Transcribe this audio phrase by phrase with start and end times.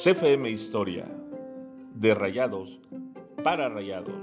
[0.00, 1.06] CFM Historia,
[1.96, 2.68] de Rayados
[3.42, 4.14] para Rayados.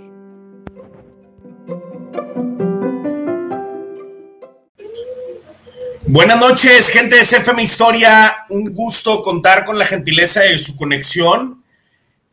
[6.08, 8.46] Buenas noches, gente de CFM Historia.
[8.52, 11.62] Un gusto contar con la gentileza de su conexión.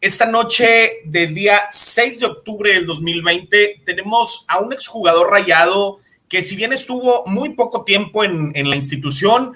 [0.01, 5.99] Esta noche del día 6 de octubre del 2020 tenemos a un exjugador rayado
[6.29, 9.55] que si bien estuvo muy poco tiempo en, en la institución,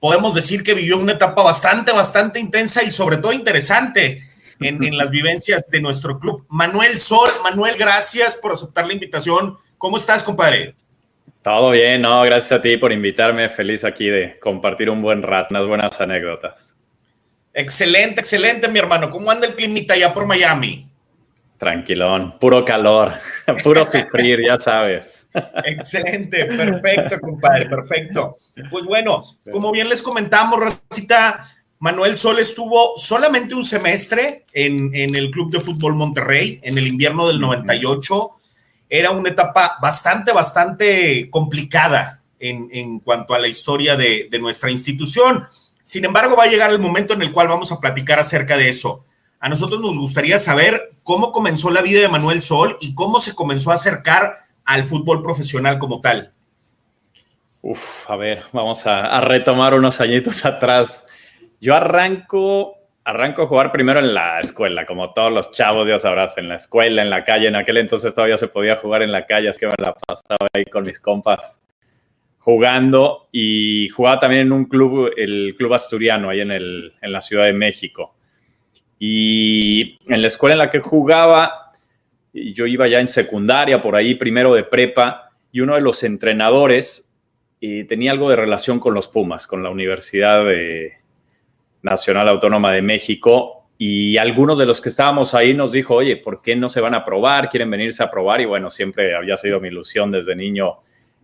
[0.00, 4.28] podemos decir que vivió una etapa bastante, bastante intensa y sobre todo interesante
[4.60, 6.44] en, en, las vivencias de nuestro club.
[6.48, 9.56] Manuel Sol, Manuel, gracias por aceptar la invitación.
[9.78, 10.74] ¿Cómo estás, compadre?
[11.42, 13.48] Todo bien, no, gracias a ti por invitarme.
[13.48, 16.74] Feliz aquí de compartir un buen rato, unas buenas anécdotas.
[17.54, 19.10] Excelente, excelente, mi hermano.
[19.10, 20.89] ¿Cómo anda el climita allá por Miami?
[21.60, 23.18] Tranquilón, puro calor,
[23.62, 25.28] puro sufrir, ya sabes.
[25.62, 28.36] Excelente, perfecto, compadre, perfecto.
[28.70, 31.44] Pues bueno, como bien les comentamos, Rosita,
[31.78, 36.86] Manuel Sol estuvo solamente un semestre en, en, el Club de Fútbol Monterrey en el
[36.86, 38.30] invierno del 98.
[38.88, 44.70] Era una etapa bastante, bastante complicada en, en cuanto a la historia de, de nuestra
[44.70, 45.46] institución.
[45.82, 48.70] Sin embargo, va a llegar el momento en el cual vamos a platicar acerca de
[48.70, 49.04] eso.
[49.40, 53.34] A nosotros nos gustaría saber cómo comenzó la vida de Manuel Sol y cómo se
[53.34, 56.30] comenzó a acercar al fútbol profesional como tal.
[57.62, 61.04] Uf, a ver, vamos a, a retomar unos añitos atrás.
[61.60, 62.74] Yo arranco,
[63.04, 66.56] arranco a jugar primero en la escuela, como todos los chavos, ya sabrás, en la
[66.56, 67.48] escuela, en la calle.
[67.48, 70.48] En aquel entonces todavía se podía jugar en la calle, es que me la pasaba
[70.52, 71.60] ahí con mis compas
[72.40, 77.20] jugando y jugaba también en un club, el Club Asturiano, ahí en, el, en la
[77.20, 78.14] Ciudad de México.
[79.02, 81.72] Y en la escuela en la que jugaba,
[82.34, 87.10] yo iba ya en secundaria, por ahí, primero de prepa, y uno de los entrenadores
[87.62, 90.92] eh, tenía algo de relación con los Pumas, con la Universidad de
[91.80, 93.68] Nacional Autónoma de México.
[93.78, 96.94] Y algunos de los que estábamos ahí nos dijo, oye, ¿por qué no se van
[96.94, 97.48] a probar?
[97.48, 98.42] ¿Quieren venirse a probar?
[98.42, 100.80] Y bueno, siempre había sido mi ilusión desde niño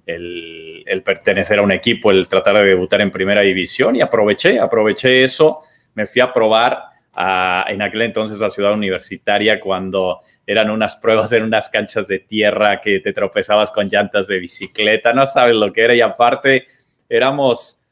[0.07, 4.59] el, el pertenecer a un equipo, el tratar de debutar en primera división y aproveché,
[4.59, 5.61] aproveché eso,
[5.95, 11.33] me fui a probar a, en aquel entonces a Ciudad Universitaria cuando eran unas pruebas
[11.33, 15.73] en unas canchas de tierra que te tropezabas con llantas de bicicleta, no sabes lo
[15.73, 16.67] que era y aparte
[17.09, 17.87] éramos,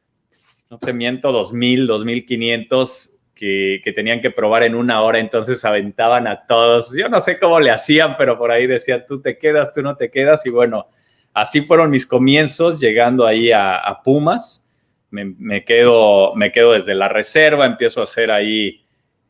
[0.69, 6.27] no te miento, 2000, 2500 que, que, tenían que probar en una hora, entonces aventaban
[6.27, 6.95] a todos.
[6.95, 9.97] Yo no sé cómo le hacían, pero por ahí decían, tú te quedas, tú no
[9.97, 10.45] te quedas.
[10.47, 10.89] Y bueno,
[11.33, 14.71] así fueron mis comienzos llegando ahí a, a Pumas.
[15.11, 18.84] Me, me, quedo, me quedo desde la reserva, empiezo a hacer ahí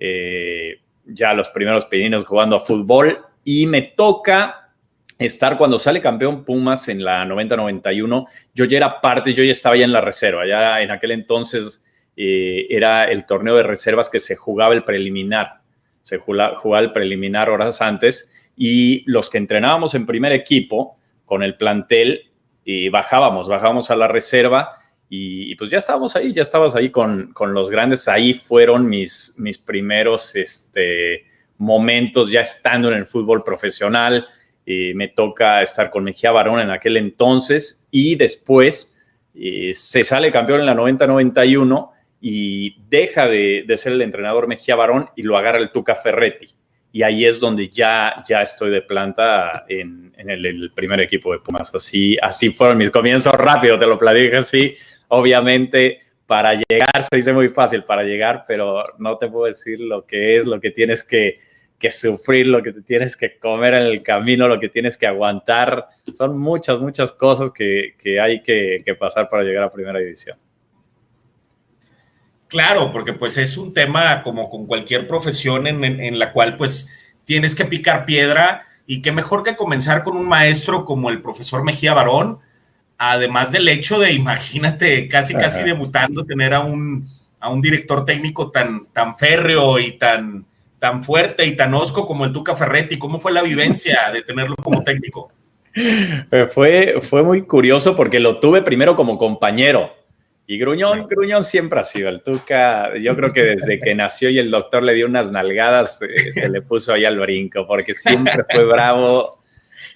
[0.06, 3.25] eh, ya los primeros pininos jugando a fútbol.
[3.42, 4.70] Y me toca
[5.19, 8.26] estar cuando sale campeón Pumas en la 90-91.
[8.54, 11.84] Yo ya era parte, yo ya estaba ya en la reserva, ya en aquel entonces
[12.16, 15.60] eh, era el torneo de reservas que se jugaba el preliminar,
[16.03, 18.31] se jugaba, el preliminar horas antes.
[18.56, 22.31] Y los que entrenábamos en primer equipo con el plantel
[22.62, 24.84] y bajábamos, bajábamos a la reserva
[25.16, 28.08] y, pues ya estábamos ahí, ya estabas ahí con, con, los grandes.
[28.08, 31.25] Ahí fueron mis, mis primeros este,
[31.58, 34.26] momentos ya estando en el fútbol profesional.
[34.66, 38.98] Eh, me toca estar con Mejía Barón en aquel entonces y después
[39.34, 44.75] eh, se sale campeón en la 90-91 y deja de, de, ser el entrenador Mejía
[44.75, 46.48] Barón y lo agarra el Tuca Ferretti.
[46.91, 51.75] Y ahí es donde ya, ya estoy de planta en, el, primer equipo de Pumas.
[51.75, 54.76] Así, así fueron mis comienzos rápido, te lo platico así
[55.09, 60.06] obviamente para llegar se dice muy fácil para llegar, pero no te puedo decir lo
[60.06, 61.38] que es, lo que tienes que,
[61.78, 65.06] que, sufrir, lo que te tienes que comer en el camino, lo que tienes que
[65.06, 65.87] aguantar.
[66.12, 70.38] Son muchas, muchas cosas que, que hay que, que, pasar para llegar a primera división.
[72.48, 76.56] Claro, porque pues es un tema como con cualquier profesión en, en, en la cual
[76.56, 76.91] pues
[77.25, 81.64] tienes que picar piedra y qué mejor que comenzar con un maestro como el profesor
[81.64, 82.38] Mejía Barón,
[82.99, 87.06] además del hecho de, imagínate, casi, casi debutando, tener a un,
[87.41, 90.44] a un director técnico tan, tan férreo y tan,
[90.79, 92.99] tan fuerte y tan osco como el Tuca Ferretti.
[92.99, 95.31] ¿Cómo fue la vivencia de tenerlo como técnico?
[96.52, 99.93] Fue, fue muy curioso porque lo tuve primero como compañero.
[100.46, 102.96] Y Gruñón, Gruñón siempre ha sido el Tuca.
[102.99, 106.49] Yo creo que desde que nació y el doctor le dio unas nalgadas, eh, se
[106.50, 109.43] le puso ahí al brinco, porque siempre fue bravo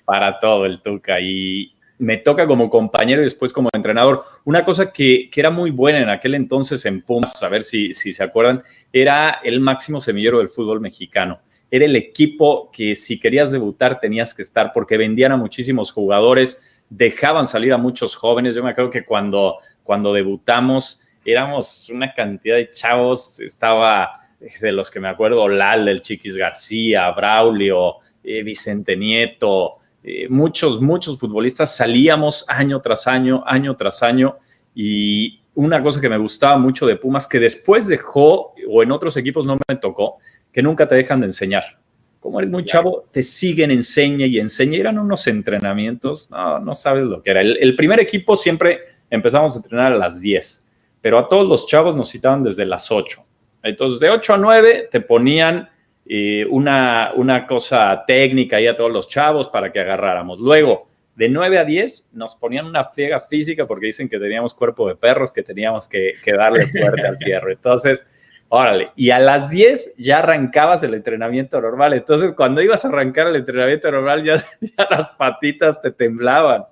[0.07, 1.21] para todo el Tuca.
[1.21, 4.25] Y, me toca como compañero y después como entrenador.
[4.45, 7.93] Una cosa que, que, era muy buena en aquel entonces en Pumas, a ver si,
[7.93, 8.63] si se acuerdan,
[8.93, 11.41] era el máximo semillero del fútbol mexicano.
[11.71, 16.63] Era el equipo que si querías debutar tenías que estar porque vendían a muchísimos jugadores.
[16.89, 18.55] dejaban salir a muchos jóvenes.
[18.55, 24.29] Yo me acuerdo que cuando, cuando debutamos éramos una cantidad de chavos, estaba
[24.61, 29.78] de los que me acuerdo, Lal, del Chiquis García, Braulio, eh, Vicente Nieto,
[30.11, 34.39] eh, muchos, muchos futbolistas salíamos año tras año, año tras año,
[34.75, 39.19] y una cosa que me gustaba mucho de Pumas, que después dejó, o en otros
[39.19, 40.17] equipos no me tocó,
[40.51, 41.79] que nunca te dejan de enseñar.
[42.21, 44.79] Como eres muy chavo, te siguen, enseña y enseña.
[44.79, 47.43] Eran unos entrenamientos, no, no sabes lo que era.
[47.43, 48.79] El, el primer equipo siempre
[49.11, 50.67] empezamos a entrenar a las 10,
[51.03, 53.23] pero a todos los chavos nos citaban desde las 8.
[53.63, 55.69] Entonces, de 8 a 9 te ponían
[56.11, 60.39] eh, una, una cosa técnica ahí a todos los chavos para que agarráramos.
[60.39, 64.89] Luego, de 9 a 10 nos ponían una friega física porque dicen que teníamos cuerpo
[64.89, 67.51] de perros, que teníamos que, darle fuerte al fierro.
[67.51, 68.09] Entonces,
[68.49, 71.93] órale, y a las 10 ya arrancabas el entrenamiento normal.
[71.93, 74.43] Entonces, cuando ibas a arrancar el entrenamiento normal, ya,
[74.89, 76.65] las patitas te temblaban.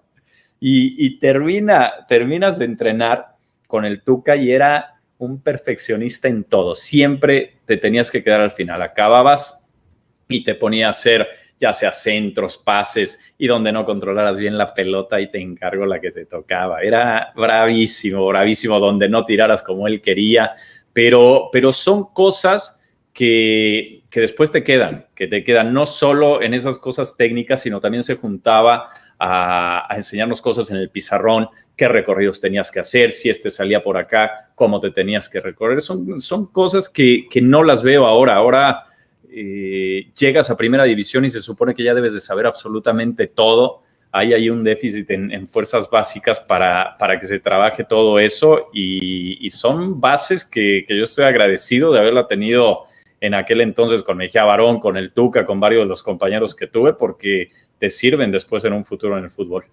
[0.59, 3.35] Y, y termina, terminas de entrenar
[3.67, 6.75] con el Tuca y era un perfeccionista en todo.
[6.75, 8.83] Siempre te tenías que quedar al final.
[8.83, 9.67] Acababas
[10.29, 11.27] y te ponía a hacer
[11.59, 16.01] ya sea centros, pases y donde no controlaras bien la pelota y te encargo la
[16.01, 16.83] que te tocaba.
[16.83, 20.53] Era bravísimo, bravísimo donde no tiraras como él quería,
[20.93, 22.81] pero, pero son cosas
[23.13, 27.81] que, que después te quedan, que te quedan no solo en esas cosas técnicas, sino
[27.81, 33.29] también se juntaba a, enseñarnos cosas en el pizarrón, qué recorridos tenías que hacer, si
[33.29, 35.81] este salía por acá, cómo te tenías que recorrer.
[35.81, 38.37] Son, son cosas que, que no las veo ahora.
[38.37, 38.85] Ahora
[39.31, 43.83] eh, llegas a primera división y se supone que ya debes de saber absolutamente todo.
[44.11, 49.45] Ahí hay un déficit en, fuerzas básicas para, para, que se trabaje todo eso y,
[49.45, 52.87] y son bases que, que, yo estoy agradecido de haberla tenido
[53.21, 56.67] en aquel entonces con Mejía Barón, con el Tuca, con varios de los compañeros que
[56.67, 59.67] tuve, porque te sirven después en un futuro en el fútbol.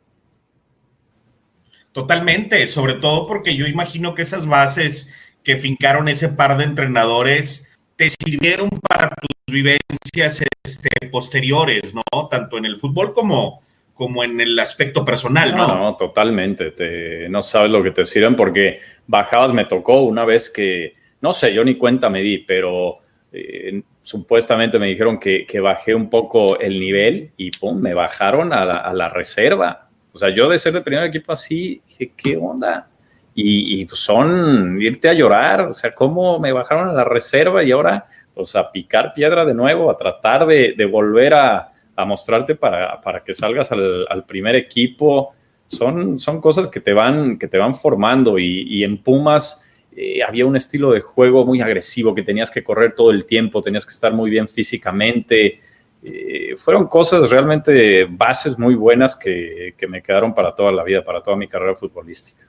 [1.92, 5.14] Totalmente, sobre todo porque yo imagino que esas bases
[5.44, 12.28] que fincaron ese par de entrenadores te sirvieron para tus vivencias este, posteriores, ¿no?
[12.30, 13.62] Tanto en el fútbol como,
[13.94, 15.68] como en el aspecto personal, ¿no?
[15.68, 16.72] No, totalmente.
[16.72, 21.32] Te, no sabes lo que te sirven porque bajabas, me tocó una vez que, no
[21.32, 23.03] sé, yo ni cuenta me di, pero
[23.36, 28.94] eh, supuestamente me dijeron que, bajé un poco el nivel y pum, me bajaron a
[28.94, 29.90] la, reserva.
[30.12, 31.82] O sea, yo de ser de primer equipo así,
[32.16, 32.88] ¿qué onda?
[33.34, 37.72] Y, pues son irte a llorar, o sea, ¿cómo me bajaron a la reserva y
[37.72, 41.72] ahora, pues a picar piedra de nuevo, a tratar de, volver a,
[42.06, 45.34] mostrarte para, que salgas al, primer equipo?
[45.66, 50.24] Son, son cosas que te van, que te van formando y, y en Pumas eh,
[50.24, 53.86] había un estilo de juego muy agresivo, que tenías que correr todo el tiempo, tenías
[53.86, 55.60] que estar muy bien físicamente.
[56.02, 61.22] Eh, fueron cosas realmente, bases muy buenas que, me quedaron para toda la vida, para
[61.22, 62.48] toda mi carrera futbolística.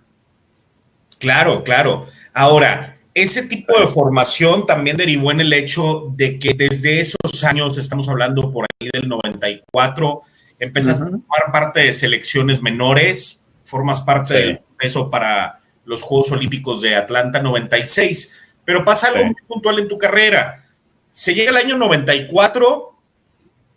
[1.19, 2.06] Claro, claro.
[2.32, 7.76] Ahora, ese tipo de formación también derivó en el hecho de que desde esos años,
[7.76, 10.23] estamos hablando por ahí del 94,
[10.58, 16.81] empezaste a formar parte de selecciones menores, formas parte del peso para los Juegos Olímpicos
[16.81, 18.35] de Atlanta 96.
[18.65, 20.67] Pero pasa algo muy puntual en tu carrera.
[21.11, 22.95] Se llega el año 94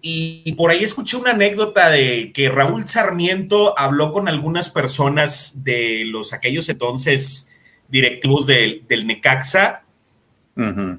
[0.01, 6.04] y, por ahí escuché una anécdota de que Raúl Sarmiento habló con algunas personas de
[6.06, 7.50] los aquellos entonces
[7.89, 9.84] directivos del, Necaxa.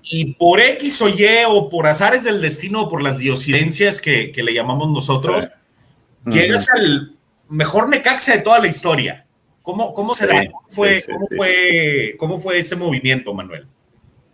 [0.02, 4.32] Y por X o Y o por azares del destino o por las diosidencias que,
[4.34, 5.48] le llamamos nosotros,
[6.26, 7.16] llegas al
[7.48, 9.26] mejor Necaxa de toda la historia.
[9.68, 10.40] ¿Cómo, se da?
[10.68, 11.02] fue,
[12.16, 13.66] cómo, fue, ese movimiento, Manuel?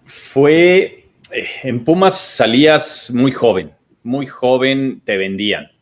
[0.05, 3.73] Fue, eh, en Pumas salías muy joven,
[4.05, 5.73] muy joven te vendían.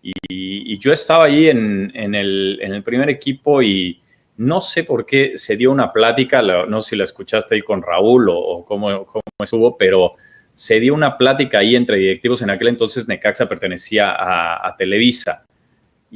[0.00, 4.00] Y, yo estaba ahí en, el, primer equipo y
[4.38, 7.82] no sé por qué se dio una plática, no sé si la escuchaste ahí con
[7.82, 10.14] Raúl o, cómo, cómo, estuvo, pero
[10.54, 12.40] se dio una plática ahí entre directivos.
[12.40, 15.44] En aquel entonces Necaxa pertenecía a Televisa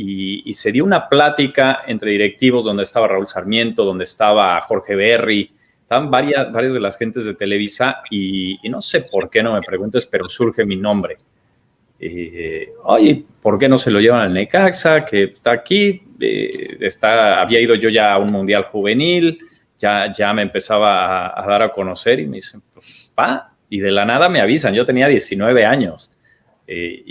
[0.00, 5.50] y, se dio una plática entre directivos donde estaba Raúl Sarmiento, donde estaba Jorge Berry,
[5.82, 9.60] estaban varias, varias de las gentes de Televisa y, no sé por qué, no me
[9.60, 11.18] preguntes, pero surge mi nombre.
[11.98, 15.04] Eh, oye, ¿por qué no se lo llevan al Necaxa?
[15.04, 19.40] Que está aquí, eh, había ido yo ya a un mundial juvenil,
[19.76, 23.80] ya, ya me empezaba a, a dar a conocer y me dicen, pues va, y
[23.80, 26.17] de la nada me avisan, yo tenía 19 años.
[26.70, 27.02] Eh,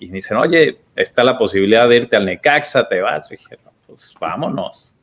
[0.00, 3.28] y, me dicen, oye, está la posibilidad de irte al Necaxa, te vas.
[3.32, 4.94] Y dije, pues vámonos,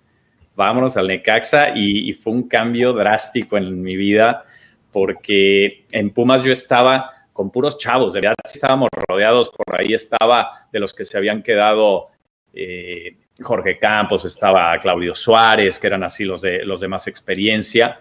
[0.55, 1.73] vámonos al Necaxa.
[1.75, 4.45] Y, fue un cambio drástico en mi vida
[4.91, 10.67] porque en Pumas yo estaba con puros chavos, de verdad estábamos rodeados, por ahí estaba
[10.71, 12.09] de los que se habían quedado
[12.53, 17.99] eh, Jorge Campos, estaba Claudio Suárez, que eran así los de, los de más experiencia,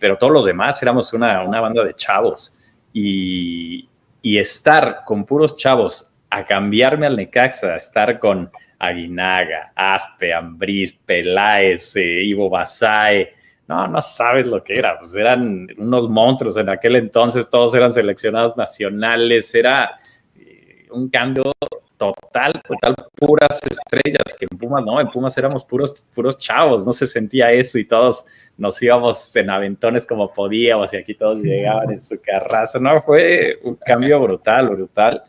[0.00, 2.58] pero todos los demás éramos una, una banda de chavos.
[2.92, 3.88] Y,
[4.28, 10.98] y, estar con puros chavos a cambiarme al Necaxa, a estar con Aguinaga, Aspe, Ambriz,
[11.04, 13.30] Peláez, eh, Ivo Basae,
[13.66, 17.92] no, no sabes lo que era, pues eran unos monstruos en aquel entonces, todos eran
[17.92, 19.98] seleccionados nacionales, era
[20.36, 21.52] eh, un cambio
[21.98, 26.92] total, total, puras estrellas, que en Pumas no, en Pumas éramos puros, puros chavos, no
[26.92, 28.24] se sentía eso y todos
[28.56, 33.58] nos íbamos en aventones como podíamos y aquí todos llegaban en su carrazo, no, fue
[33.64, 35.22] un cambio brutal, brutal.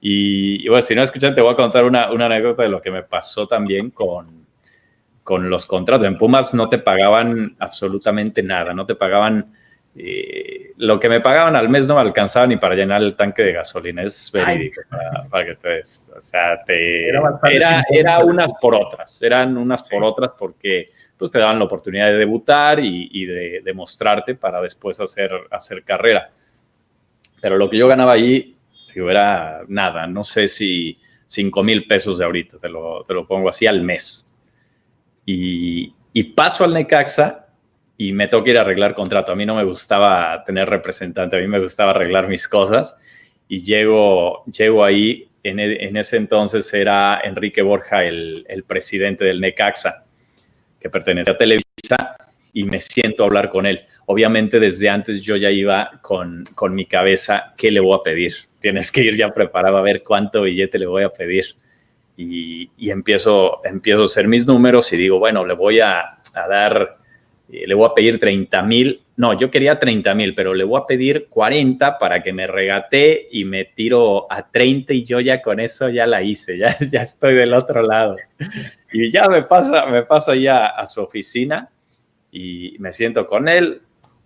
[0.00, 2.90] Y, bueno, si no escuchan, te voy a contar una, una anécdota de lo que
[2.90, 4.46] me pasó también con,
[5.24, 6.06] con los contratos.
[6.06, 9.52] En Pumas no te pagaban absolutamente nada, no te pagaban
[10.00, 13.42] eh, lo que me pagaban al mes no me alcanzaba ni para llenar el tanque
[13.42, 14.02] de gasolina.
[14.04, 14.82] Es verídico
[15.28, 16.12] para, que te ves.
[16.16, 21.40] O sea, te, era, era, unas por otras, eran unas por otras porque pues, te
[21.40, 26.30] daban la oportunidad de debutar y, de demostrarte para después hacer, hacer carrera.
[27.40, 28.54] Pero lo que yo ganaba ahí
[29.06, 33.48] era nada, no sé si 5 mil pesos de ahorita, te lo, te lo pongo
[33.48, 34.34] así al mes.
[35.26, 37.47] Y, y paso al Necaxa
[38.00, 39.32] y me toca ir a arreglar contrato.
[39.32, 42.96] A mí no me gustaba tener representante, a mí me gustaba arreglar mis cosas
[43.48, 49.24] y llego, llego ahí, en, e, en ese entonces era Enrique Borja el, el, presidente
[49.24, 50.06] del Necaxa,
[50.80, 52.16] que pertenece a Televisa,
[52.52, 53.82] y me siento a hablar con él.
[54.06, 58.34] Obviamente desde antes yo ya iba con, con mi cabeza, ¿qué le voy a pedir?
[58.60, 61.44] Tienes que ir ya preparado a ver cuánto billete le voy a pedir.
[62.16, 66.00] Y, y empiezo, empiezo a hacer mis números y digo, bueno, le voy a,
[66.34, 66.98] a dar
[67.48, 70.86] le voy a pedir 30 mil, no, yo quería 30 mil, pero le voy a
[70.86, 75.58] pedir 40 para que me regate y me tiro a 30 y yo ya con
[75.58, 76.58] eso ya la hice,
[76.90, 78.16] ya, estoy del otro lado.
[78.92, 81.68] Y ya me pasa, me pasa ya a su oficina
[82.30, 83.80] y me siento con él,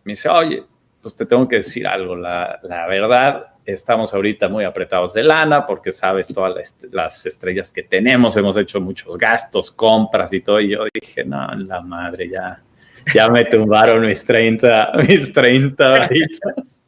[0.04, 0.64] me dice, oye,
[1.00, 5.92] pues te tengo que decir algo, la verdad, estamos ahorita muy apretados de lana porque
[5.92, 10.84] sabes todas las estrellas que tenemos, hemos hecho muchos gastos, compras y todo, y yo
[10.92, 12.60] dije, no, la madre, ya
[13.14, 16.82] ya me tumbaron mis 30, mis 30 varitas.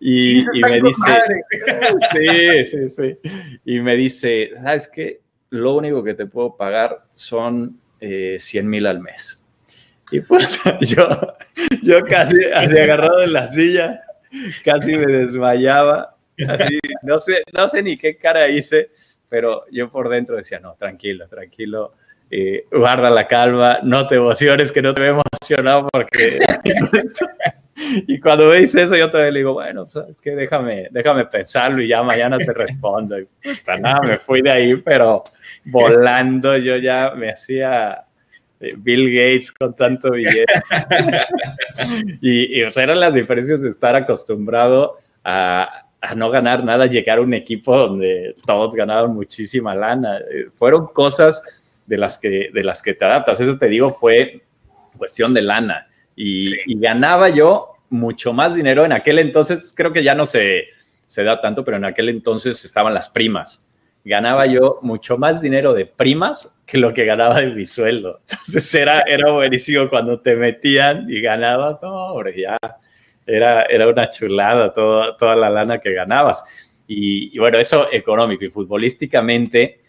[0.00, 1.18] Y, y me dice,
[2.12, 3.18] sí, sí, sí.
[3.64, 5.20] Y me dice, ¿sabes qué?
[5.50, 9.44] Lo único que te puedo pagar son eh, 100 mil al mes.
[10.10, 11.08] Y pues yo,
[11.82, 14.02] yo casi, así agarrado en la silla,
[14.64, 16.16] casi me desmayaba.
[16.48, 18.90] Así, no, sé, no sé ni qué cara hice,
[19.28, 21.94] pero yo por dentro decía, no, tranquilo, tranquilo
[22.30, 26.38] eh, guarda la calma, no te emociones, que no te veo emocionado porque...
[28.06, 32.02] y cuando dice eso, yo te digo, bueno, pues, que déjame, déjame pensarlo y ya
[32.02, 33.18] mañana te respondo.
[33.18, 35.22] Y pues, nada, me fui de ahí, pero
[35.66, 38.04] volando yo ya me hacía
[38.60, 40.46] eh, Bill Gates con tanto billete.
[42.20, 47.20] y, y eran las diferencias de estar acostumbrado a, a, no ganar nada, llegar a
[47.20, 50.18] un equipo donde todos ganaban muchísima lana.
[50.18, 51.42] Eh, fueron cosas
[51.86, 53.40] de las que, de las que te adaptas.
[53.40, 54.42] Eso te digo, fue
[54.96, 55.88] cuestión de lana.
[56.14, 58.84] Y, ganaba yo mucho más dinero.
[58.84, 60.68] En aquel entonces, creo que ya no se,
[61.06, 63.62] se da tanto, pero en aquel entonces estaban las primas.
[64.04, 68.20] Ganaba yo mucho más dinero de primas que lo que ganaba de mi sueldo.
[68.30, 71.80] Entonces era, era buenísimo cuando te metían y ganabas.
[71.82, 72.56] No, hombre, ya
[73.26, 76.44] era, era una chulada toda, toda la lana que ganabas.
[76.86, 79.80] Y, y bueno, eso económico y futbolísticamente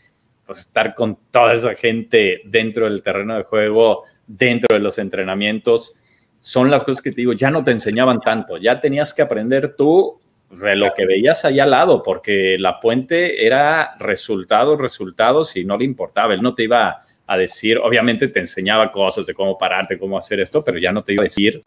[0.48, 6.00] pues estar con toda esa gente dentro del terreno de juego, dentro de los entrenamientos,
[6.38, 9.76] son las cosas que te digo, ya no te enseñaban tanto, ya tenías que aprender
[9.76, 15.66] tú de lo que veías allá al lado, porque la puente era resultados, resultados y
[15.66, 19.58] no le importaba, él no te iba a decir, obviamente te enseñaba cosas de cómo
[19.58, 21.62] pararte, cómo hacer esto, pero ya no te iba a decir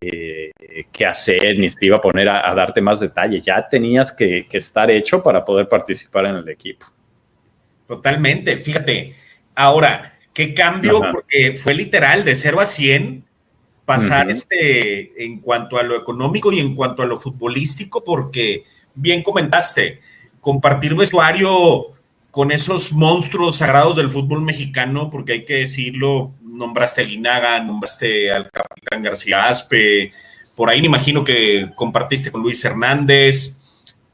[0.00, 0.50] eh,
[0.90, 4.90] qué hacer, ni te iba a poner a, darte más detalles, ya tenías que estar
[4.90, 6.86] hecho para poder participar en el equipo.
[7.86, 9.14] Totalmente, fíjate.
[9.54, 13.24] Ahora, qué cambio, porque fue literal de 0 a 100
[13.86, 18.64] pasar este en cuanto a lo económico y en cuanto a lo futbolístico, porque
[18.94, 20.00] bien comentaste,
[20.40, 21.86] compartir vestuario
[22.30, 28.30] con esos monstruos sagrados del fútbol mexicano, porque hay que decirlo, nombraste a Linaga, nombraste
[28.30, 30.12] al capitán García Aspe,
[30.54, 33.60] por ahí me imagino que compartiste con Luis Hernández,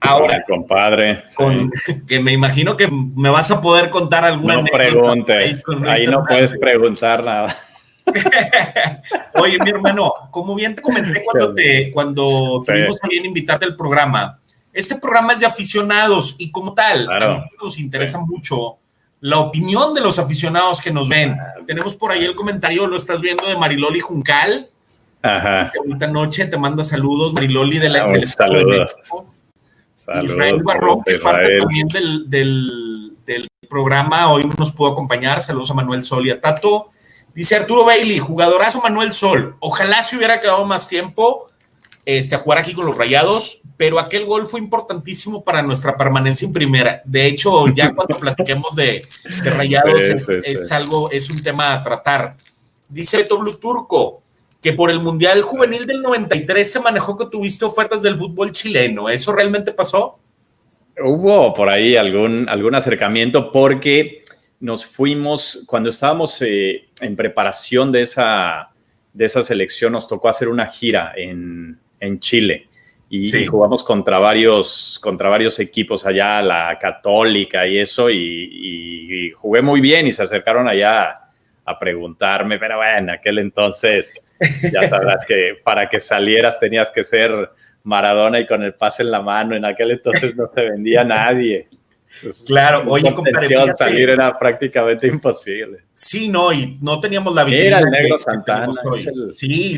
[0.02, 1.23] Ahora, compadre.
[2.06, 4.56] Que me imagino que me vas a poder contar alguna.
[4.56, 5.64] No preguntes.
[5.87, 7.56] Ahí no puedes preguntar nada.
[9.35, 14.40] Oye, mi hermano, como bien te comenté cuando te cuando tuvimos también invitarte al programa,
[14.73, 18.78] este programa es de aficionados y como tal, a nos interesa mucho
[19.21, 21.37] la opinión de los aficionados que nos ven.
[21.64, 24.68] Tenemos por ahí el comentario, lo estás viendo, de Mariloli Juncal.
[25.23, 25.71] Ajá.
[25.78, 29.31] Ahorita noche te manda saludos, Mariloli de la, del Estado de México.
[30.04, 35.40] Saludos, Israel Barrón, que es parte también del, del, del, programa, hoy nos pudo acompañar.
[35.40, 36.88] Saludos a Manuel Sol y a Tato.
[37.35, 39.56] Dice Arturo Bailey, jugadorazo Manuel Sol.
[39.61, 41.47] Ojalá se hubiera quedado más tiempo
[42.04, 46.47] este, a jugar aquí con los Rayados, pero aquel gol fue importantísimo para nuestra permanencia
[46.47, 47.00] en primera.
[47.04, 49.06] De hecho, ya cuando platiquemos de,
[49.44, 52.37] Rayados es, algo, es un tema a tratar.
[52.88, 54.22] Dice Beto Blue Turco
[54.62, 59.11] que por el Mundial Juvenil del 93 se manejó que tuviste ofertas del fútbol chileno.
[59.11, 60.21] ¿Eso realmente pasó?
[61.02, 64.23] Hubo por ahí algún, algún acercamiento porque
[64.61, 68.71] nos fuimos, cuando estábamos eh, en preparación de esa,
[69.12, 72.69] de esa selección, nos tocó hacer una gira en, en Chile.
[73.14, 79.83] Y, jugamos contra varios, contra varios equipos allá, la Católica y eso, y, jugué muy
[79.83, 81.22] bien y se acercaron allá
[81.64, 84.25] a preguntarme, pero bueno, en aquel entonces
[84.73, 87.50] ya sabrás que para que salieras tenías que ser
[87.85, 91.69] Maradona y con el pase en la mano, en aquel entonces no se vendía nadie.
[92.47, 93.75] Claro, oye, compadre.
[93.75, 95.78] Salir era prácticamente imposible.
[95.95, 97.78] Sí, no, y no teníamos la vitrina.
[97.78, 98.69] Era el negro Santana.
[99.31, 99.76] Sí,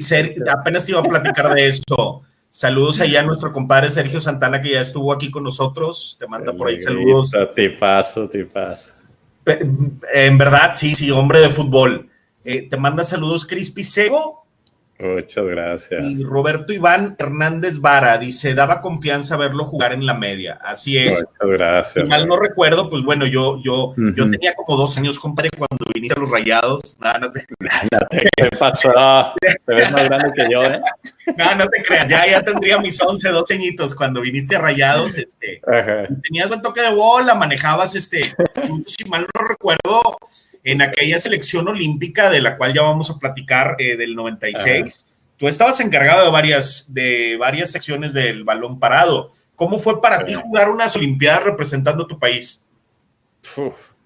[0.51, 2.23] apenas te iba a platicar de eso.
[2.51, 6.17] Saludos allá a nuestro compadre Sergio Santana, que ya estuvo aquí con nosotros.
[6.19, 7.31] Te manda por ahí saludos.
[7.55, 8.93] Te paso, te paso.
[9.47, 12.09] En verdad, sí, sí, hombre de fútbol.
[12.45, 14.44] Eh, te manda saludos Crispy Sego
[14.99, 16.05] Muchas gracias.
[16.05, 20.59] Y Roberto Iván Hernández Vara dice, daba confianza verlo jugar en la media.
[20.63, 21.25] Así es.
[21.41, 22.05] Muchas gracias.
[22.05, 25.85] Si mal no recuerdo, pues bueno, yo, yo, yo tenía como dos años, compadre, cuando
[25.93, 26.97] viniste a los rayados.
[27.01, 27.45] No, no te...
[28.11, 28.93] ¿Qué pasó?
[29.41, 30.81] Te ves más grande que yo, ¿eh?
[31.37, 35.17] No, no te creas, ya, ya tendría mis 11, 12 añitos cuando viniste a rayados.
[35.17, 35.61] Este,
[36.23, 38.21] tenías buen toque de bola, manejabas, este,
[38.87, 40.19] si mal no recuerdo,
[40.65, 45.07] en aquella selección olímpica de la cual ya vamos a platicar eh, del 96,
[45.37, 49.31] tú estabas encargado de varias, de varias secciones del balón parado.
[49.55, 52.65] ¿Cómo fue para ti jugar unas Olimpiadas representando a tu país?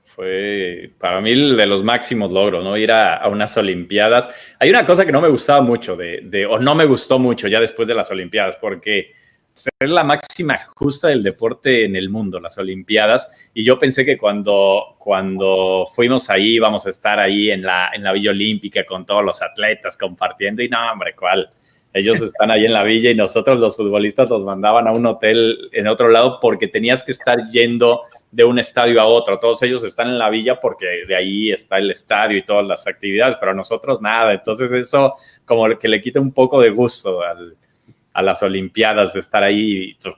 [0.04, 2.76] fue para mí de los máximos logros, ¿no?
[2.76, 4.28] Ir a, unas Olimpiadas.
[4.58, 7.46] Hay una cosa que no me gustaba mucho, de, de, o no me gustó mucho
[7.46, 9.12] ya después de las Olimpiadas, porque
[9.58, 13.30] ser la máxima justa del deporte en el mundo, las Olimpiadas.
[13.52, 18.04] Y yo pensé que cuando, cuando fuimos ahí íbamos a estar ahí en la, en
[18.04, 20.62] la Villa Olímpica con todos los atletas compartiendo.
[20.62, 21.50] Y no, hombre, ¿cuál?
[21.92, 25.70] Ellos están ahí en la villa y nosotros los futbolistas los mandaban a un hotel
[25.72, 29.38] en otro lado porque tenías que estar yendo de un estadio a otro.
[29.40, 32.86] Todos ellos están en la villa porque de ahí está el estadio y todas las
[32.86, 34.34] actividades, pero nosotros nada.
[34.34, 35.16] Entonces eso
[35.46, 37.56] como que le quita un poco de gusto al,
[38.18, 40.16] a las Olimpiadas, de estar ahí, pues,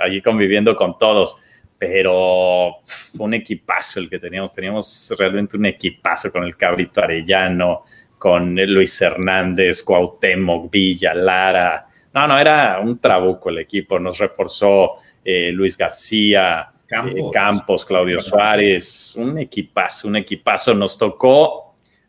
[0.00, 1.36] allí conviviendo con todos.
[1.78, 4.52] Pero fue un equipazo el que teníamos.
[4.52, 7.84] Teníamos realmente un equipazo con el Cabrito Arellano,
[8.18, 11.86] con Luis Hernández, Cuauhtémoc, Villa, Lara.
[12.12, 14.00] No, no, era un trabuco el equipo.
[14.00, 19.14] Nos reforzó eh, Luis García, eh, Campos, Claudio Suárez.
[19.16, 20.74] Un equipazo, un equipazo.
[20.74, 21.67] Nos tocó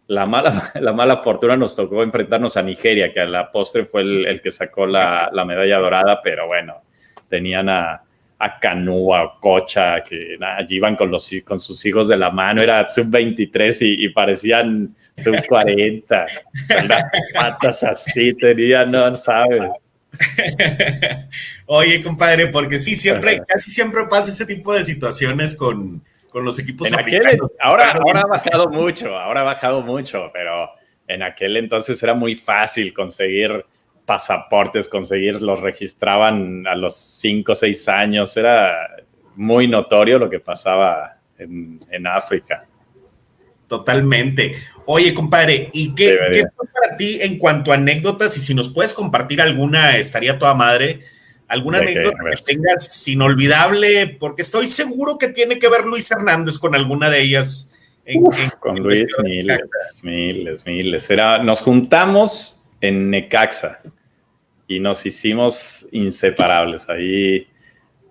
[0.09, 4.01] la mala, la mala fortuna nos tocó enfrentarnos a Nigeria, que a la postre fue
[4.01, 6.81] el, que sacó la, medalla dorada, pero bueno,
[7.29, 8.01] tenían a,
[8.39, 12.61] a Canúa, a Cocha, que allí iban con, los, con sus hijos de la mano,
[12.61, 16.25] era sub-23 y, parecían sub-40,
[16.87, 19.71] las patas así tenían, no sabes.
[21.67, 26.59] Oye, compadre, porque sí, siempre, casi siempre pasa ese tipo de situaciones con, con los
[26.59, 27.51] equipos africanos.
[27.59, 30.69] ahora, ahora ha bajado mucho, ahora ha bajado mucho, pero
[31.07, 33.65] en aquel entonces era muy fácil conseguir
[34.05, 38.75] pasaportes, conseguir, los registraban a los 5 o 6 años, era
[39.35, 42.63] muy notorio lo que pasaba en, África.
[43.67, 44.55] Totalmente.
[44.85, 48.35] Oye, compadre, ¿y qué, qué, fue para ti en cuanto a anécdotas?
[48.35, 51.01] Y si nos puedes compartir alguna, estaría toda madre.
[51.49, 54.15] ¿Alguna anécdota que, tengas inolvidable?
[54.19, 57.73] Porque estoy seguro que tiene que ver Luis Hernández con alguna de ellas.
[58.59, 59.59] con Luis, miles,
[60.03, 61.09] miles, miles.
[61.09, 63.81] Era, nos juntamos en Necaxa
[64.67, 66.87] y nos hicimos inseparables.
[66.87, 67.47] Ahí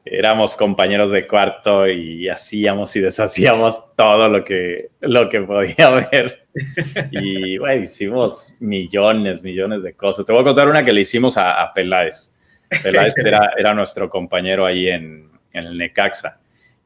[0.05, 6.49] éramos compañeros de cuarto y hacíamos y deshacíamos todo lo que, lo que podía haber.
[7.13, 10.27] Y bueno, hicimos millones, millones de cosas.
[10.27, 12.35] Te voy a contar una que le hicimos a, a Peláez.
[12.83, 16.41] Peláez era, era nuestro compañero ahí en, el Necaxa.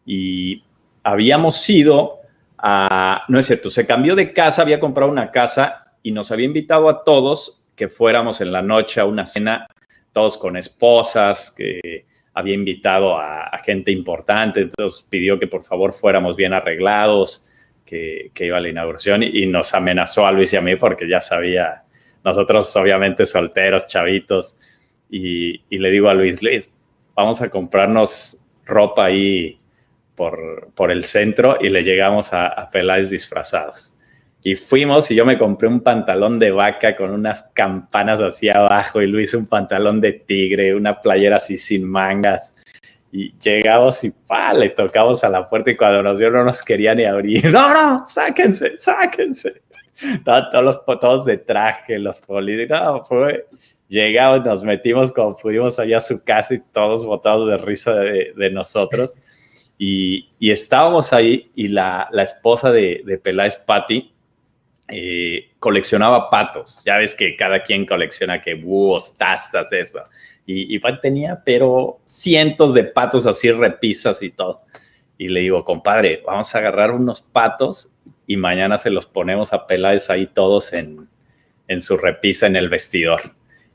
[0.06, 0.62] Y
[1.02, 2.20] habíamos ido
[2.58, 6.46] a, no es cierto, se cambió de casa, había comprado una casa y nos había
[6.46, 9.66] invitado a todos que fuéramos en la noche a una cena,
[10.12, 16.36] todos con esposas, que había invitado a, gente importante, entonces pidió que por favor fuéramos
[16.36, 17.48] bien arreglados,
[17.84, 21.20] que, iba a la inauguración y, nos amenazó a Luis y a mí porque ya
[21.20, 21.82] sabía,
[22.24, 24.56] nosotros obviamente solteros, chavitos,
[25.12, 26.74] y, le digo a Luis, Luis,
[27.14, 29.58] vamos a comprarnos ropa ahí
[30.14, 33.92] por, por el centro y le llegamos a, a Peláez disfrazados.
[34.42, 39.00] Y fuimos y yo me compré un pantalón de vaca con unas campanas así abajo
[39.02, 42.54] y Luis un pantalón de tigre, una playera así sin mangas.
[43.12, 46.62] Y llegamos y pa, le tocamos a la puerta y cuando nos vio no nos
[46.62, 47.44] quería ni abrir.
[47.52, 49.62] No, no, sáquense, sáquense.
[50.24, 52.80] Todos, los todos de traje, los políticos.
[52.82, 53.46] No, fue.
[53.92, 58.32] Llegamos, nos metimos como pudimos allá a su casa y todos botados de risa de,
[58.34, 59.12] de nosotros.
[59.76, 64.10] Y, y, estábamos ahí y la, la esposa de, de Peláez, Patty,
[64.88, 66.82] eh, coleccionaba patos.
[66.86, 70.00] Ya ves que cada quien colecciona que búhos, tazas, eso.
[70.46, 74.62] Y, y tenía, pero cientos de patos así, repisas y todo.
[75.18, 77.94] Y le digo, compadre, vamos a agarrar unos patos
[78.26, 81.10] y mañana se los ponemos a Peláez ahí todos en,
[81.68, 83.20] en su repisa en el vestidor.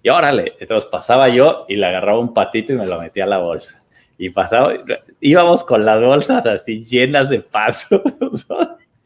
[0.07, 3.27] Y órale, entonces pasaba yo y le agarraba un patito y me lo metía a
[3.27, 3.83] la bolsa.
[4.17, 4.73] Y pasaba,
[5.19, 8.01] íbamos con las bolsas así llenas de patos.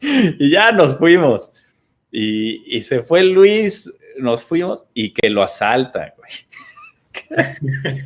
[0.00, 1.50] y ya nos fuimos.
[2.12, 6.30] Y, se fue Luis, nos fuimos y que lo asaltan, güey.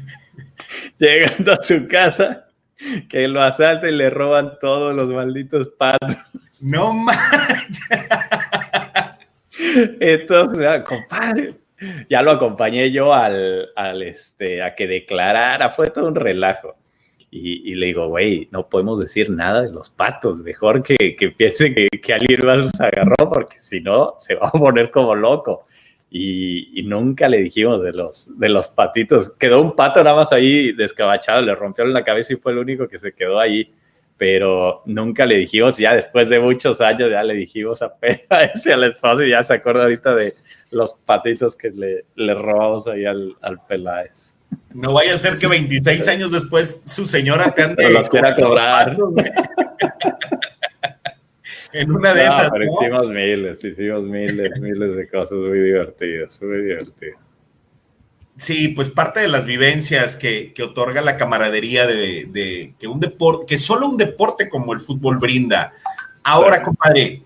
[0.98, 2.46] Llegando a su casa,
[3.10, 6.16] que lo asaltan y le roban todos los malditos patos.
[6.62, 8.08] No manches.
[10.00, 11.65] Entonces, compadre,
[12.10, 16.76] ya lo acompañé yo al, al, este, a que declarara, fue todo un relajo.
[17.38, 21.74] Y, le digo, güey, no podemos decir nada de los patos, mejor que, que piense
[21.74, 25.66] que, que alguien más los agarró, porque si no, se va a poner como loco.
[26.10, 29.30] Y, nunca le dijimos de los, de los patitos.
[29.38, 32.88] Quedó un pato nada más ahí descabachado, le rompió la cabeza y fue el único
[32.88, 33.70] que se quedó ahí.
[34.18, 37.92] Pero nunca le dijimos, ya después de muchos años, ya le dijimos a,
[38.54, 40.32] ese al esposo y ya se acuerda ahorita de
[40.70, 44.34] los patitos que le, le robamos ahí al, al Peláez.
[44.72, 47.90] No vaya a ser que 26 años después su señora te ande.
[47.90, 48.96] los quiera cobrar.
[51.72, 52.50] en una de esas.
[52.50, 57.25] Pero hicimos miles, hicimos miles, miles de cosas muy divertidas, muy divertidas.
[58.36, 63.56] Sí, pues parte de las vivencias que, otorga la camaradería de, que un deporte, que
[63.56, 65.72] solo un deporte como el fútbol brinda.
[66.22, 67.22] Ahora, compadre.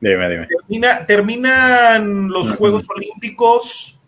[0.00, 0.88] Dime, dime.
[1.06, 3.98] terminan los Juegos Olímpicos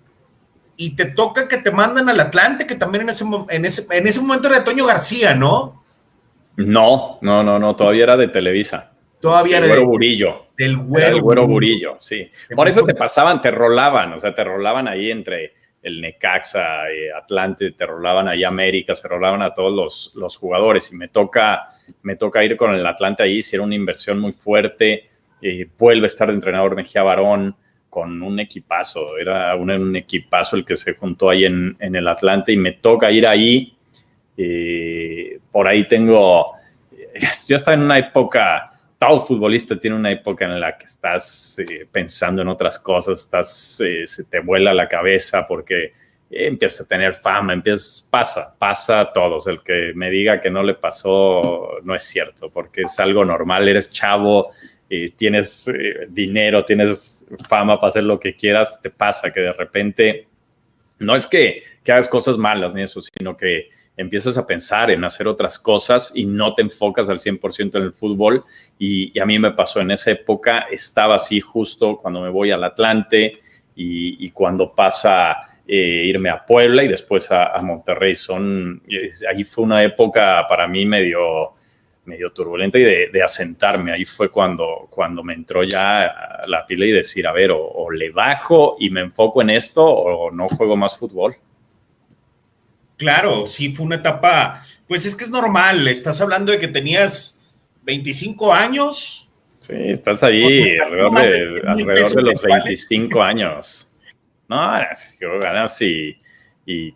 [0.77, 4.07] y te toca que te mandan al Atlante, que también en ese, en ese, en
[4.07, 5.85] ese momento era de Toño García, ¿no?
[6.57, 8.93] No, no, no, no, todavía era de Televisa.
[9.21, 10.47] Todavía era güero Burillo.
[10.57, 12.29] Del güero, el güero Burillo, sí.
[12.55, 17.09] Por eso te pasaban, te rolaban, o sea, te rolaban ahí entre el Necaxa, y
[17.09, 20.93] Atlante, te rolaban ahí América, se rolaban a todos los, los, jugadores.
[20.93, 21.69] Y me toca,
[22.03, 25.09] me toca ir con el Atlante ahí, hicieron una inversión muy fuerte,
[25.41, 27.57] y vuelve a estar de entrenador Mejía Barón,
[27.91, 32.57] con un equipazo, era un, equipazo el que se juntó ahí en, el Atlante y
[32.57, 33.77] me toca ir ahí.
[35.51, 36.55] por ahí tengo,
[37.49, 38.70] yo estaba en una época,
[39.01, 43.81] todo futbolista tiene una época en la que estás eh, pensando en otras cosas, estás,
[43.83, 45.95] eh, se te vuela la cabeza porque
[46.29, 49.47] empiezas a tener fama, empiezas, pasa, pasa a todos.
[49.47, 53.67] El que me diga que no le pasó no es cierto, porque es algo normal,
[53.67, 54.51] eres chavo,
[55.17, 60.29] tienes eh, dinero, tienes fama para hacer lo que quieras, te pasa que de repente
[60.99, 65.05] no es que, que hagas cosas malas ni eso, sino que empiezas a pensar en
[65.05, 68.45] hacer otras cosas y no te enfocas al 100% en el fútbol.
[68.79, 72.65] Y, a mí me pasó en esa época, estaba así justo cuando me voy al
[72.65, 73.33] Atlante
[73.75, 75.37] y, cuando pasa
[75.67, 78.17] eh, irme a Puebla y después a, a Monterrey.
[78.17, 78.83] Son,
[79.29, 81.55] ahí fue una época para mí medio
[82.11, 83.93] medio turbulenta y de, asentarme.
[83.93, 88.11] Ahí fue cuando, cuando me entró ya la pila y decir, a ver, o, le
[88.11, 91.37] bajo y me enfoco en esto o no juego más fútbol.
[93.01, 97.41] Claro, sí, fue una etapa, pues es que es normal, estás hablando de que tenías
[97.85, 99.27] 25 años.
[99.59, 103.91] Sí, estás ahí alrededor, de, alrededor de los 25 años.
[104.47, 104.79] No,
[105.19, 106.15] yo ganas y,
[106.67, 106.95] y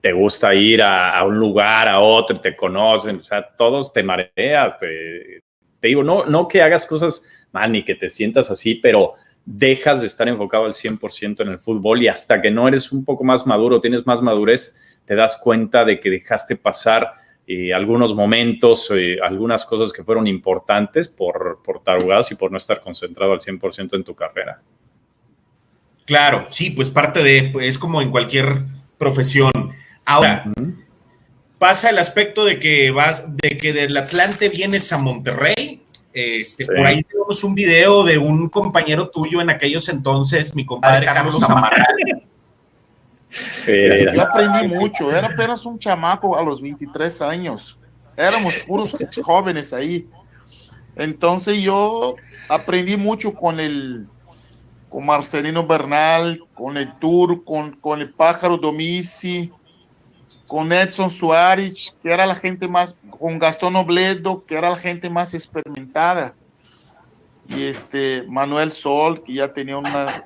[0.00, 4.78] te gusta ir a, un lugar, a otro, te conocen, o sea, todos te mareas,
[4.78, 5.42] te,
[5.82, 10.06] digo, no, no que hagas cosas mal ni que te sientas así, pero dejas de
[10.06, 13.44] estar enfocado al 100% en el fútbol y hasta que no eres un poco más
[13.44, 17.14] maduro, tienes más madurez, te das cuenta de que dejaste pasar
[17.46, 22.56] eh, algunos momentos, eh, algunas cosas que fueron importantes por, por tarugadas y por no
[22.56, 24.60] estar concentrado al 100% en tu carrera.
[26.04, 28.62] Claro, sí, pues parte de, es como en cualquier
[28.98, 29.50] profesión.
[30.04, 30.44] Ahora,
[31.58, 35.82] pasa el aspecto de que vas, de que del Atlante vienes a Monterrey.
[36.12, 41.06] Este, Por ahí tenemos un video de un compañero tuyo en aquellos entonces, mi compadre
[41.06, 42.21] Carlos, Carlos
[43.66, 47.78] Yo aprendí mucho, era apenas un chamaco a los 23 años.
[48.16, 50.06] Éramos puros jóvenes ahí.
[50.96, 52.16] Entonces yo
[52.48, 54.06] aprendí mucho con el
[54.92, 59.50] con Marcelino Bernal, con el Tour, con, con el Pájaro Domici,
[60.46, 65.08] con Edson Suárez, que era la gente más, con Gastón Obledo, que era la gente
[65.08, 66.34] más experimentada,
[67.48, 70.24] y este Manuel Sol, que ya tenía una,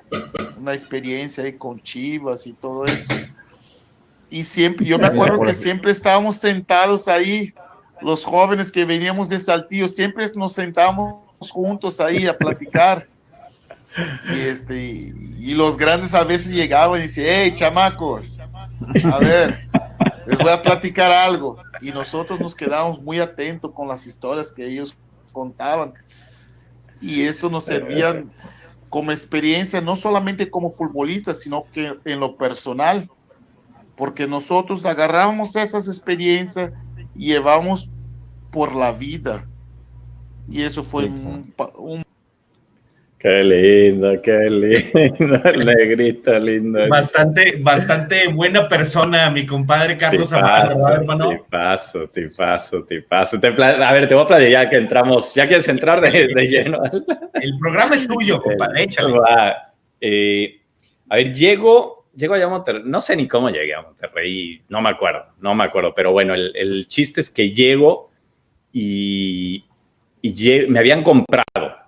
[0.57, 3.13] una experiencia ahí con Chivas y todo eso.
[4.29, 7.53] Y siempre, yo me acuerdo que siempre estábamos sentados ahí,
[8.01, 13.07] los jóvenes que veníamos de Saltillo, siempre nos sentábamos juntos ahí a platicar.
[14.31, 18.39] Y, este, y los grandes a veces llegaban y decían, hey, chamacos,
[19.11, 19.57] a ver,
[20.27, 21.57] les voy a platicar algo.
[21.81, 24.97] Y nosotros nos quedamos muy atentos con las historias que ellos
[25.31, 25.93] contaban.
[27.01, 28.23] Y eso nos servía
[28.89, 33.09] como experiencia, no solamente como futbolistas, sino que en lo personal,
[33.95, 36.73] porque nosotros agarramos esas experiencias
[37.15, 37.89] y llevamos
[38.51, 39.45] por la vida.
[40.49, 42.06] Y eso fue un, un
[43.27, 46.87] Qué lindo, qué lindo, negrito lindo.
[46.87, 51.29] Bastante, bastante buena persona, mi compadre Carlos Amaro, hermano.
[51.31, 53.35] Te paso, te paso, te paso.
[53.35, 56.79] a ver, te voy a platicar ya que entramos, ya quieres entrar de, lleno.
[57.33, 59.13] El programa es tuyo, compadre, échale.
[59.99, 60.61] Eh,
[61.09, 64.79] a ver, llego, llego allá a Monterrey, no sé ni cómo llegué a Monterrey, no
[64.79, 68.09] me acuerdo, no me acuerdo, pero bueno, el, el chiste es que llego
[68.71, 69.65] y,
[70.21, 71.86] y me habían comprado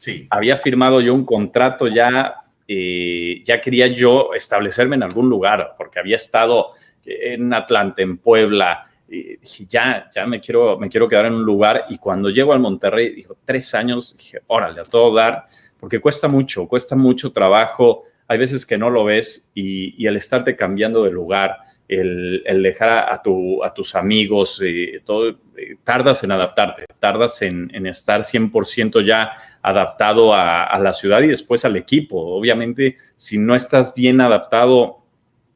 [0.00, 0.26] Sí.
[0.30, 2.36] Había firmado yo un contrato ya,
[2.66, 6.70] eh, ya quería yo establecerme en algún lugar, porque había estado
[7.04, 9.36] en Atlanta, en Puebla, y
[9.68, 11.84] ya, ya me quiero, me quiero quedar en un lugar.
[11.90, 15.44] Y cuando llego al Monterrey, dijo, tres años, dije, órale, a todo dar,
[15.78, 18.04] porque cuesta mucho, cuesta mucho trabajo.
[18.26, 21.58] Hay veces que no lo ves y, y el estarte cambiando de lugar,
[21.90, 25.36] el, dejar a, tu, a, tus amigos, eh, todo,
[25.82, 31.64] tardas en adaptarte, tardas en, en estar 100% ya adaptado a, la ciudad y después
[31.64, 32.16] al equipo.
[32.16, 34.98] Obviamente, si no estás bien adaptado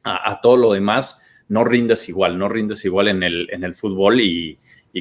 [0.03, 4.19] a, todo lo demás, no rindes igual, no rindes igual en el, en el fútbol
[4.21, 4.57] y,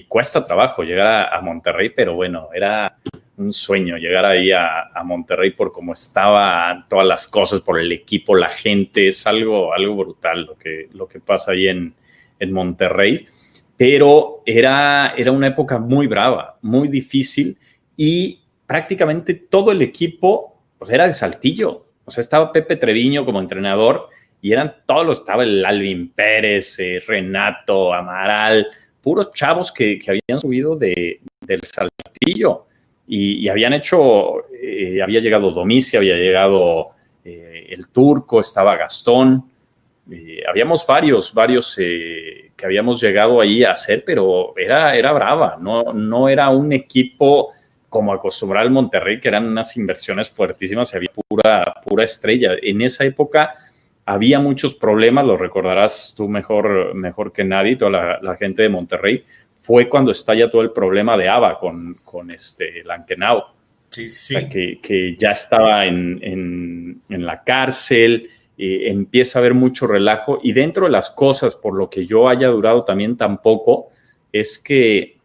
[0.08, 2.96] cuesta trabajo llegar a, Monterrey, pero bueno, era
[3.36, 8.34] un sueño llegar ahí a, Monterrey por cómo estaban todas las cosas, por el equipo,
[8.34, 11.94] la gente, es algo, algo brutal lo que, lo que pasa ahí en,
[12.38, 13.26] en Monterrey.
[13.76, 17.58] Pero era, era una época muy brava, muy difícil
[17.96, 21.86] y prácticamente todo el equipo pues era de Saltillo.
[22.04, 24.08] O sea, estaba Pepe Treviño como entrenador
[24.40, 28.66] y eran todos los, estaba el Alvin Pérez, eh, Renato, Amaral,
[29.00, 32.66] puros chavos que, habían subido de, del Saltillo
[33.06, 36.88] y, habían hecho, eh, había llegado Domicia, había llegado
[37.24, 39.50] eh, el Turco, estaba Gastón,
[40.48, 46.28] habíamos varios, varios que habíamos llegado ahí a hacer, pero era, era brava, no, no
[46.28, 47.52] era un equipo
[47.94, 52.50] como acostumbrar al Monterrey, que eran unas inversiones fuertísimas, había pura, pura estrella.
[52.60, 53.54] En esa época
[54.04, 59.24] había muchos problemas, lo recordarás tú mejor, mejor que nadie, toda la, gente de Monterrey,
[59.64, 63.44] fue cuando estalla todo el problema de ABA con, con este Lankenau,
[63.88, 64.48] sí, sí.
[64.48, 70.52] que, que, ya estaba en, en, en la cárcel, empieza a haber mucho relajo y
[70.52, 73.88] dentro de las cosas por lo que yo haya durado también tampoco
[74.32, 75.16] es que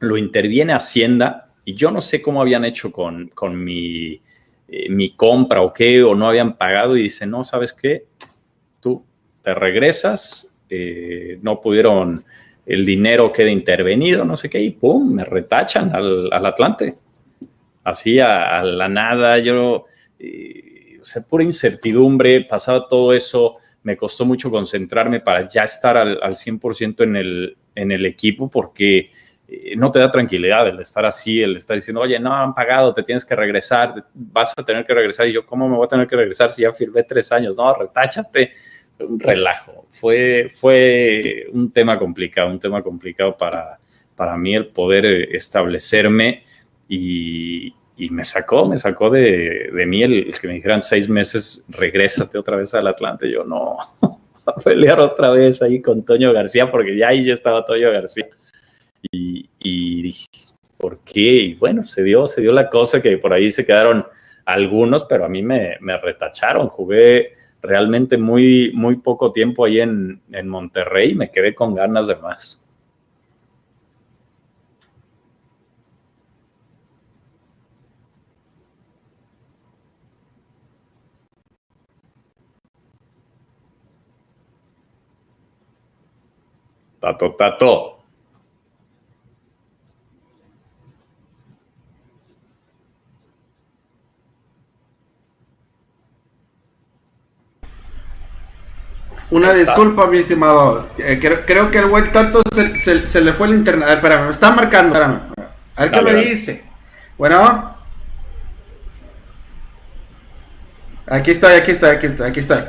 [0.00, 4.20] lo interviene Hacienda y yo no sé cómo habían hecho con, con mi,
[4.68, 8.04] eh, mi compra o qué, o no habían pagado y dice, no, ¿sabes qué?
[8.80, 9.04] Tú
[9.42, 12.24] te regresas, eh, no pudieron,
[12.66, 16.94] el dinero queda intervenido, no sé qué, y pum, me retachan al, al Atlante.
[17.84, 19.84] Así a, la nada, yo,
[20.18, 25.96] eh, o sea, pura incertidumbre, pasaba todo eso, me costó mucho concentrarme para ya estar
[25.96, 29.12] al, al 100% en el, en el equipo porque
[29.46, 32.92] eh, no te da tranquilidad el estar así, el estar diciendo, oye, no han pagado,
[32.92, 35.28] te tienes que regresar, vas a tener que regresar.
[35.28, 37.56] Y yo, ¿cómo me voy a tener que regresar si ya firmé tres años?
[37.56, 38.52] No, retáchate.
[38.98, 39.86] Un relajo.
[39.90, 43.78] Fue, fue un tema complicado, un tema complicado para,
[44.14, 46.44] para mí el poder eh, establecerme
[46.88, 51.66] y, y me sacó, me sacó de, de mí el, que me dijeran seis meses,
[51.68, 53.30] regrésate otra vez al Atlante.
[53.30, 53.78] Yo no,
[54.46, 58.28] a pelear otra vez ahí con Toño García, porque ya ahí ya estaba Toño García.
[59.10, 60.26] Y, dije,
[60.76, 61.20] ¿por qué?
[61.20, 64.04] Y bueno, se dio, se dio la cosa que por ahí se quedaron
[64.44, 66.68] algunos, pero a mí me, me retacharon.
[66.68, 67.35] Jugué
[67.66, 72.62] realmente muy, muy poco tiempo ahí en, en Monterrey, me quedé con ganas de más.
[87.00, 87.95] Tato, tato.
[99.30, 100.88] Una disculpa, mi estimado.
[100.98, 103.84] Eh, creo, creo, que el buen Tato se, se, se, le fue el internet.
[103.84, 104.94] A ver, espérame, me está marcando.
[104.94, 105.20] Espérame.
[105.74, 106.64] A ver qué me dice.
[107.18, 107.76] Bueno.
[111.08, 112.64] Aquí estoy, aquí estoy, aquí estoy, aquí estoy.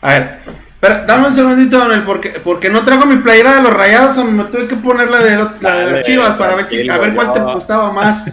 [0.00, 0.38] A ver.
[0.74, 4.24] Espera, dame un segundito, Manuel, porque, porque no traigo mi playera de los rayados, o
[4.24, 7.14] me tuve que poner la de, la de las chivas para ver si, a ver
[7.14, 8.30] cuál te gustaba más.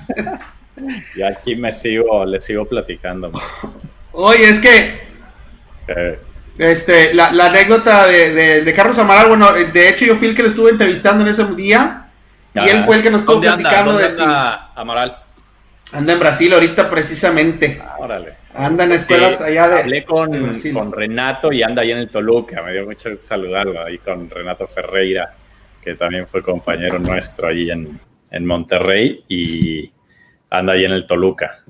[1.16, 3.32] y aquí me sigo, le sigo platicando.
[4.12, 5.02] Oye, es que
[5.88, 6.20] eh.
[6.58, 10.36] Este, la, la anécdota de, de, de, Carlos Amaral, bueno, de hecho yo fui el
[10.36, 12.08] que lo estuve entrevistando en ese día
[12.54, 15.18] y él fue el que nos estuvo platicando anda, de anda Amaral?
[15.92, 17.82] Anda en Brasil ahorita precisamente.
[17.84, 18.34] Ah, órale.
[18.56, 19.80] Anda en escuelas sí, allá de.
[19.82, 22.62] Hablé con, de con, Renato y anda ahí en el Toluca.
[22.64, 25.34] Me dio mucho gusto saludarlo ahí con Renato Ferreira,
[25.82, 29.92] que también fue compañero nuestro ahí en, en Monterrey y
[30.50, 31.64] anda ahí en el Toluca.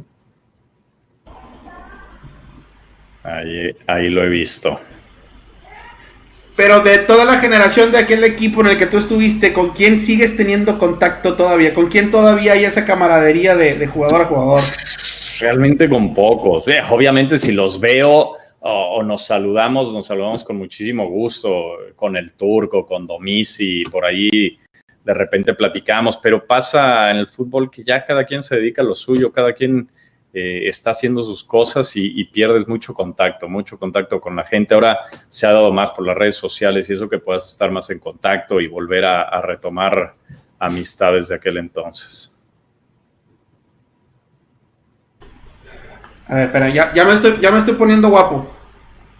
[3.23, 4.79] Ahí, ahí lo he visto.
[6.55, 9.97] Pero de toda la generación de aquel equipo en el que tú estuviste, ¿con quién
[9.97, 11.73] sigues teniendo contacto todavía?
[11.73, 14.61] ¿Con quién todavía hay esa camaradería de, de jugador a jugador?
[15.39, 16.65] Realmente con pocos.
[16.91, 22.33] Obviamente si los veo o, o, nos saludamos, nos saludamos con muchísimo gusto, con el
[22.33, 24.59] turco, con Domisi, por ahí
[25.03, 28.85] de repente platicamos, pero pasa en el fútbol que ya cada quien se dedica a
[28.85, 29.89] lo suyo, cada quien
[30.33, 34.73] eh, está haciendo sus cosas y, y, pierdes mucho contacto, mucho contacto con la gente.
[34.73, 37.89] Ahora se ha dado más por las redes sociales y eso que puedas estar más
[37.91, 40.15] en contacto y volver a, a retomar
[40.57, 42.35] amistades de aquel entonces.
[46.27, 48.51] A ver, espera, ya, ya, me estoy, ya me estoy poniendo guapo.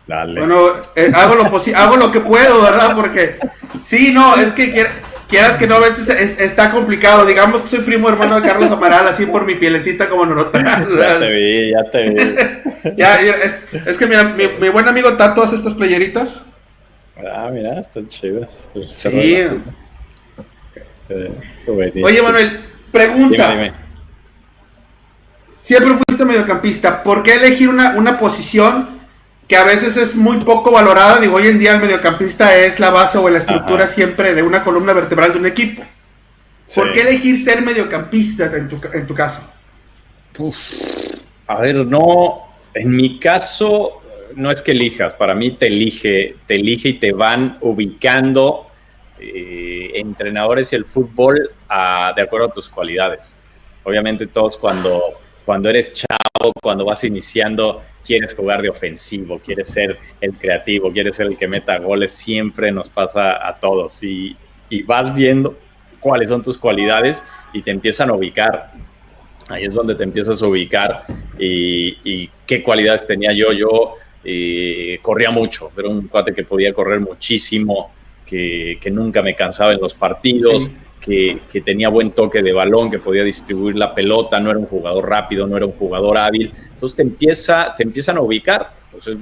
[0.08, 0.40] Dale.
[0.40, 1.44] Bueno, eh, hago, lo
[1.76, 2.96] hago lo que puedo, ¿verdad?
[2.96, 3.38] Porque,
[3.86, 4.90] sí, no, es que quiero,
[5.34, 7.26] quieras que no, a veces es, está complicado.
[7.26, 11.20] Digamos que soy primo hermano de Carlos Amaral, así por mi pielecita como no Ya
[11.20, 12.96] te vi, ya te vi.
[12.98, 13.56] ya, es,
[13.88, 16.44] es, que mira, mi, mi, buen amigo Tato hace estas playeritas.
[17.18, 18.70] Ah, mira, están chidas.
[18.86, 19.10] Sí.
[21.10, 21.32] Eh,
[21.68, 23.52] Oye, Manuel, pregunta.
[23.52, 23.74] Dime, dime.
[25.62, 27.02] Siempre fuiste mediocampista.
[27.02, 28.93] ¿Por qué elegir una, una posición
[29.54, 31.20] que a veces es muy poco valorada.
[31.20, 33.94] Digo, hoy en día el mediocampista es la base o la estructura Ajá.
[33.94, 35.84] siempre de una columna vertebral de un equipo.
[36.66, 36.80] Sí.
[36.80, 39.42] ¿Por qué elegir ser mediocampista en tu, en tu caso?
[40.40, 40.58] Uf.
[41.46, 44.02] A ver, no, en mi caso
[44.36, 48.66] no es que elijas, para mí te elige, te elige y te van ubicando
[49.20, 53.36] eh, entrenadores y el fútbol a, de acuerdo a tus cualidades.
[53.84, 55.00] Obviamente todos cuando,
[55.46, 56.23] cuando eres chavo,
[56.62, 61.48] cuando vas iniciando, quieres jugar de ofensivo, quieres ser el creativo, quieres ser el que
[61.48, 64.36] meta goles, siempre nos pasa a todos y,
[64.70, 65.58] y, vas viendo
[66.00, 68.72] cuáles son tus cualidades y te empiezan a ubicar.
[69.50, 71.06] Ahí es donde te empiezas a ubicar
[71.38, 73.52] y, y qué cualidades tenía yo.
[73.52, 77.92] Yo eh, corría mucho, era un cuate que podía correr muchísimo,
[78.26, 80.64] que, que nunca me cansaba en los partidos.
[80.64, 80.72] Sí.
[81.04, 85.10] Que, tenía buen toque de balón, que podía distribuir la pelota, no era un jugador
[85.10, 86.54] rápido, no era un jugador hábil.
[86.74, 88.72] Entonces te, empieza, te empiezan a ubicar.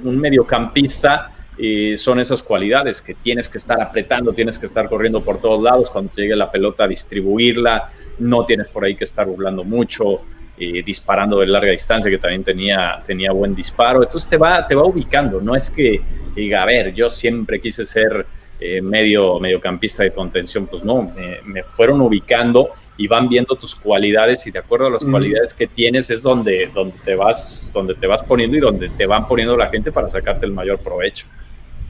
[0.04, 5.22] Un mediocampista eh, son esas cualidades que tienes que estar apretando, tienes que estar corriendo
[5.22, 7.90] por todos lados, cuando te llegue la pelota distribuirla,
[8.20, 10.22] no tienes por ahí que estar burlando mucho,
[10.56, 14.02] eh, disparando de larga distancia, que también tenía, tenía buen disparo.
[14.02, 16.00] Entonces te va, te va ubicando, no es que
[16.34, 18.26] diga, a ver, yo siempre quise ser
[18.64, 23.74] eh, medio mediocampista de contención, pues no, me, me, fueron ubicando y van viendo tus
[23.74, 25.10] cualidades y de acuerdo a las mm.
[25.10, 29.04] cualidades que tienes es donde, donde, te vas, donde te vas poniendo y donde te
[29.04, 31.26] van poniendo la gente para sacarte el mayor provecho.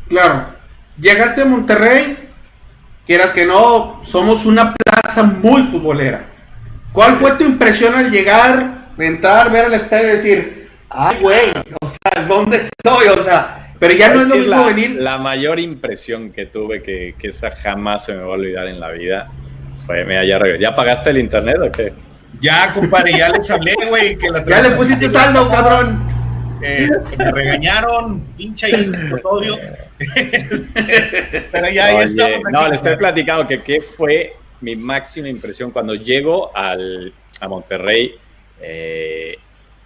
[0.09, 0.47] Claro,
[0.99, 2.17] llegaste a Monterrey,
[3.07, 6.31] quieras que no, somos una plaza muy futbolera.
[6.91, 11.51] ¿Cuál fue tu impresión al llegar, entrar, ver al estadio y decir, ay, güey,
[11.83, 13.09] o sea, ¿dónde estoy?
[13.09, 14.91] O sea, pero ya no es lo mismo la, venir.
[14.93, 18.79] La mayor impresión que tuve, que, que, esa jamás se me va a olvidar en
[18.79, 19.29] la vida,
[19.85, 21.93] fue, mira, ya, ¿ya pagaste el internet o qué?
[22.41, 24.17] Ya, compadre, ya les hablé, güey.
[24.17, 26.01] Que la ya le pusiste saldo, cabrón.
[26.63, 29.59] Eh, me regañaron, pinche ahí ese episodio.
[29.99, 32.35] Este, pero ya, Oye, ya estamos.
[32.37, 37.49] Aquí, no, le estoy platicando que qué fue mi máxima impresión cuando llego al, a
[37.49, 38.15] Monterrey.
[38.61, 39.37] Eh,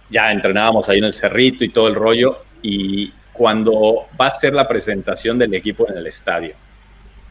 [0.07, 2.43] ya entrenábamos ahí en el cerrito y todo el rollo.
[2.61, 6.55] Y cuando va a ser la presentación del equipo en el estadio.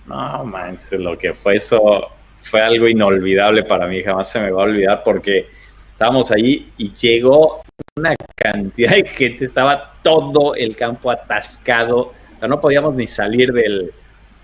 [0.06, 4.62] No manches, lo que fue eso fue algo inolvidable para mí, jamás se me va
[4.62, 5.46] a olvidar porque
[5.90, 7.62] estábamos ahí y llegó
[7.96, 13.52] una cantidad de gente, estaba todo el campo atascado, o sea, no podíamos ni salir
[13.52, 13.90] del,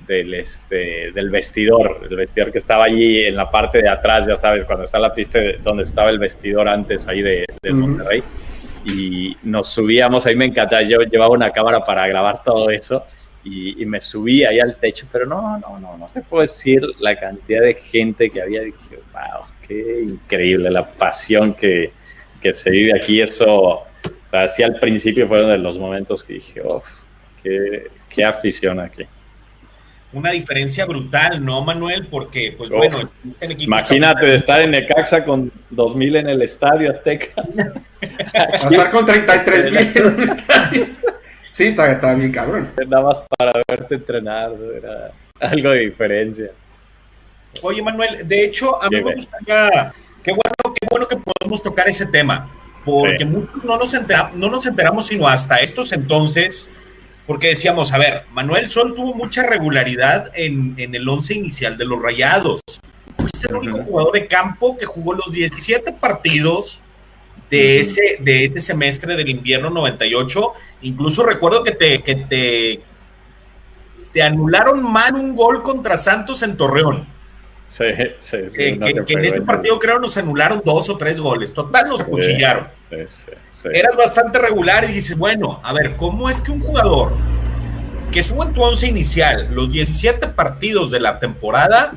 [0.06, 4.34] del, este, del vestidor, el vestidor que estaba allí en la parte de atrás, ya
[4.34, 8.22] sabes, cuando está la pista donde estaba el vestidor antes ahí de, del Monterrey.
[8.84, 13.04] Y nos subíamos, ahí me encantaba, yo llevaba una cámara para grabar todo eso
[13.44, 17.18] y, me subí ahí al techo, pero no, no, no, no te puedo decir la
[17.18, 18.62] cantidad de gente que había.
[18.62, 21.92] Dije, wow, qué increíble la pasión que,
[22.40, 23.20] que se vive aquí.
[23.20, 23.86] Eso, o
[24.26, 26.84] sea, sí al principio fueron de los momentos que dije, uff,
[27.42, 29.06] qué, qué afición aquí
[30.12, 32.06] una diferencia brutal, ¿no, Manuel?
[32.08, 33.10] Porque, pues bueno,
[33.58, 37.42] imagínate de estar en Necaxa con 2.000 en el estadio Azteca.
[38.52, 40.88] estar con 33.000 en el estadio.
[41.52, 42.70] Sí, está, bien cabrón.
[42.88, 46.50] Nada más para verte entrenar, era algo de diferencia.
[47.60, 51.86] Oye, Manuel, de hecho, a mí me gustaría, qué bueno, qué bueno que podemos tocar
[51.88, 52.50] ese tema,
[52.84, 53.94] porque muchos no nos,
[54.34, 56.70] no nos enteramos sino hasta estos entonces,
[57.32, 61.86] porque decíamos, a ver, Manuel Sol tuvo mucha regularidad en, en el once inicial de
[61.86, 62.60] los Rayados.
[63.16, 66.82] Fuiste el único jugador de campo que jugó los 17 partidos
[67.48, 70.52] de ese, de ese semestre del invierno 98.
[70.82, 72.82] Incluso recuerdo que te, que te,
[74.12, 77.08] te anularon mal un gol contra Santos en Torreón.
[77.66, 77.84] Sí,
[78.20, 78.62] sí, sí.
[78.62, 81.54] Eh, que, en ese partido creo nos anularon dos o tres goles.
[81.54, 82.02] Total, nos
[82.96, 83.42] cuchillaron.
[83.72, 87.12] Eras bastante regular y dices, bueno, a ver, ¿cómo es que un jugador
[88.10, 91.94] que sube en tu once inicial los 17 partidos de la temporada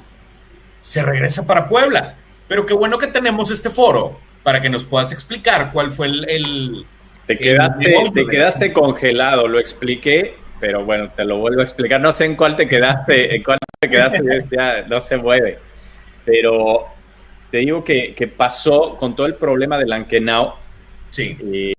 [0.80, 2.16] se regresa para Puebla?
[2.48, 6.86] Pero qué bueno que tenemos este foro para que nos puedas explicar cuál fue el...
[7.26, 12.00] te quedaste, te quedaste congelado, lo expliqué, pero bueno, te lo vuelvo a explicar.
[12.00, 15.58] No sé en cuál te quedaste, en cuál te quedaste, ya no se mueve.
[16.24, 16.88] Pero
[17.50, 20.65] te digo que, que pasó con todo el problema del Ankenao.
[21.16, 21.38] Sí.
[21.42, 21.74] Eh,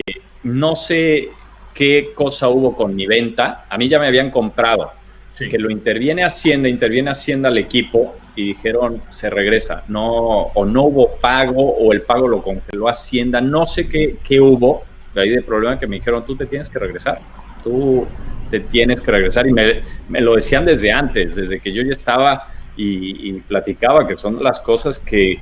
[0.44, 1.28] no sé
[1.74, 3.66] qué cosa hubo con mi venta.
[3.68, 4.90] A mí ya me habían comprado.
[5.38, 9.84] Que lo interviene Hacienda, interviene Hacienda al equipo y dijeron se regresa.
[9.88, 13.42] No, o no hubo pago o el pago lo congeló Hacienda.
[13.42, 14.84] No sé qué, qué hubo.
[15.14, 17.20] De ahí de problema que me dijeron tú te tienes que regresar.
[17.62, 18.06] Tú
[18.50, 19.46] te tienes que regresar.
[19.46, 24.16] Y me, me lo decían desde antes, desde que yo ya estaba y, platicaba que
[24.16, 25.38] son las cosas que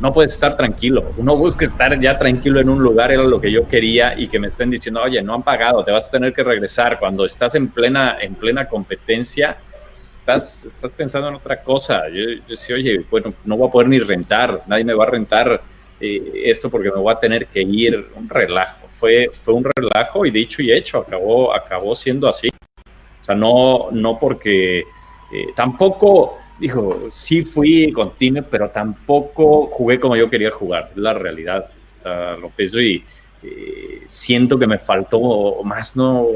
[0.00, 1.12] no puedes estar tranquilo.
[1.16, 4.38] Uno busca estar ya tranquilo en un lugar, era lo que yo quería, y que
[4.38, 6.98] me estén diciendo, oye, no han pagado, te vas a tener que regresar.
[6.98, 9.56] Cuando estás en plena, en plena competencia,
[9.94, 12.08] estás, estás pensando en otra cosa.
[12.08, 15.10] Yo, yo decía, oye, bueno, no voy a poder ni rentar, nadie me va a
[15.10, 15.62] rentar
[16.00, 18.10] eh, esto porque me voy a tener que ir.
[18.14, 18.88] Un relajo.
[18.90, 22.48] Fue, fue un relajo y dicho y hecho, acabó, acabó siendo así.
[22.48, 30.16] O sea, no, no porque eh, tampoco, dijo, sí fui continuo, pero tampoco jugué como
[30.16, 31.68] yo quería jugar, la realidad.
[32.04, 33.04] lo pienso y
[33.42, 36.26] eh, siento que me faltó más, no,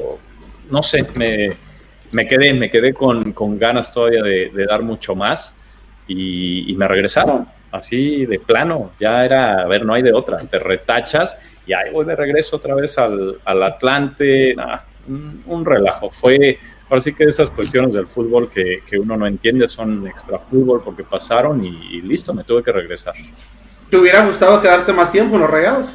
[0.70, 1.56] no sé, me,
[2.12, 5.56] me quedé, me quedé con, con ganas todavía de, de, dar mucho más
[6.06, 10.38] y, y, me regresaron, así de plano, ya era, a ver, no hay de otra,
[10.40, 14.54] te retachas y ahí voy de regreso otra vez al, al Atlante,
[15.06, 16.58] un, un, relajo, fue,
[16.89, 20.82] ahora sí que esas cuestiones del fútbol que, que uno no entiende son extra fútbol
[20.84, 23.14] porque pasaron y, y, listo, me tuve que regresar.
[23.91, 25.89] ¿Te hubiera gustado quedarte más tiempo en los regados?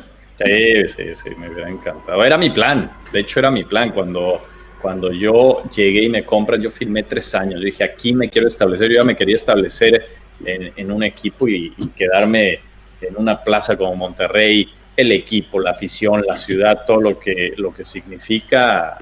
[0.44, 2.24] Sí, sí, sí, me hubiera encantado.
[2.24, 4.42] Era mi plan, de hecho era mi plan cuando
[4.84, 7.62] cuando yo llegué y me compran, yo firmé tres años.
[7.62, 8.90] Yo dije, aquí me quiero establecer.
[8.90, 10.10] Yo ya me quería establecer
[10.44, 12.60] en, en un equipo y, y, quedarme
[13.00, 17.74] en una plaza como Monterrey, el equipo, la afición, la ciudad, todo lo que, lo
[17.74, 18.98] que significa,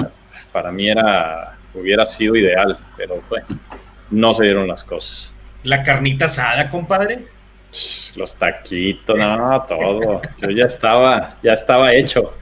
[0.52, 3.48] para mí era, hubiera sido ideal, pero bueno,
[4.10, 5.34] no se dieron las cosas.
[5.64, 7.26] ¿La carnita asada, compadre?
[8.16, 10.22] Los taquitos, no, todo.
[10.40, 12.34] Yo ya estaba, ya estaba hecho.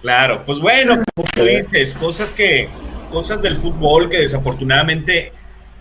[0.00, 2.70] Claro, pues bueno, como tú dices, cosas que,
[3.10, 5.32] cosas del fútbol que desafortunadamente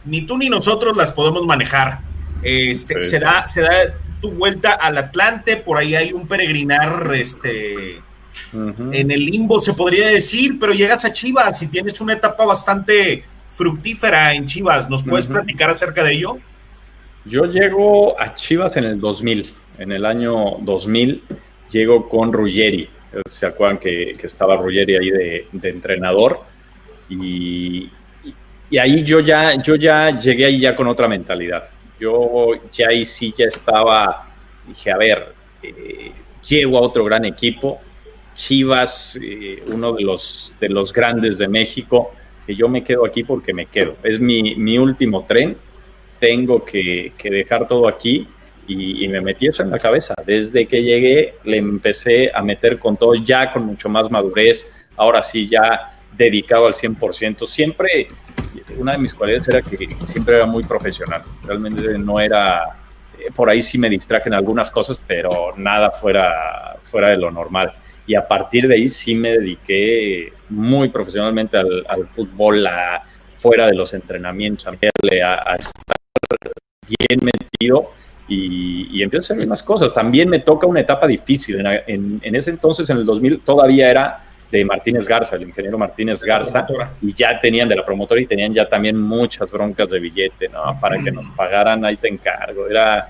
[0.04, 2.00] ni tú ni nosotros las podemos manejar.
[2.42, 3.12] Este, sí.
[3.12, 3.72] se, da, se da
[4.20, 8.02] tu vuelta al Atlante, por ahí hay un peregrinar este,
[8.54, 8.96] uh -huh.
[8.96, 13.24] en el limbo, se podría decir, pero llegas a Chivas y tienes una etapa bastante
[13.48, 14.90] fructífera en Chivas.
[14.90, 15.34] ¿Nos puedes uh -huh.
[15.34, 16.38] platicar acerca de ello?
[17.26, 21.24] Yo llego a Chivas en el 2000, en el año 2000,
[21.70, 22.90] llego con Ruggeri
[23.28, 26.42] se acuerdan que, que estaba Ruggeri ahí de, de entrenador
[27.10, 27.90] y,
[28.70, 31.70] y, ahí yo ya, yo ya llegué ahí ya con otra mentalidad.
[32.00, 34.30] Yo ya ahí sí ya estaba,
[34.68, 35.34] dije, a ver,
[35.64, 36.12] eh,
[36.48, 37.82] llego a otro gran equipo,
[38.40, 42.12] Chivas, eh, uno de los, de los grandes de México,
[42.48, 43.98] que yo me quedo aquí porque me quedo.
[44.02, 45.58] Es mi, mi último tren,
[46.22, 48.26] tengo que, que dejar todo aquí
[48.66, 50.14] y, me metí eso en la cabeza.
[50.26, 55.22] Desde que llegué le empecé a meter con todo, ya con mucho más madurez, ahora
[55.22, 57.46] sí ya dedicado al 100%.
[57.46, 58.08] Siempre,
[58.78, 62.78] una de mis cualidades era que siempre era muy profesional, realmente no era,
[63.20, 67.32] eh, por ahí sí me distraje en algunas cosas, pero nada fuera, fuera de lo
[67.32, 67.74] normal.
[68.10, 73.04] Y a partir de ahí sí me dediqué muy profesionalmente al, al fútbol, a,
[73.38, 75.96] fuera de los entrenamientos, a, a, estar
[76.88, 77.92] bien metido
[78.28, 79.94] y, y, empiezo a hacer más cosas.
[79.94, 81.60] También me toca una etapa difícil.
[81.60, 85.78] En, en, en, ese entonces, en el 2000, todavía era de Martínez Garza, el ingeniero
[85.78, 86.66] Martínez Garza,
[87.04, 90.80] y ya tenían de la promotora y tenían ya también muchas broncas de billete, ¿no?
[90.82, 92.68] Para que nos pagaran, ahí te encargo.
[92.68, 93.08] Era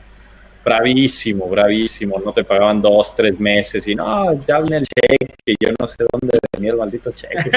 [0.63, 2.21] bravísimo, bravísimo.
[2.23, 5.87] No te pagaban dos, tres meses y no, ya viene el cheque, y yo no
[5.87, 7.51] sé dónde venía el maldito cheque.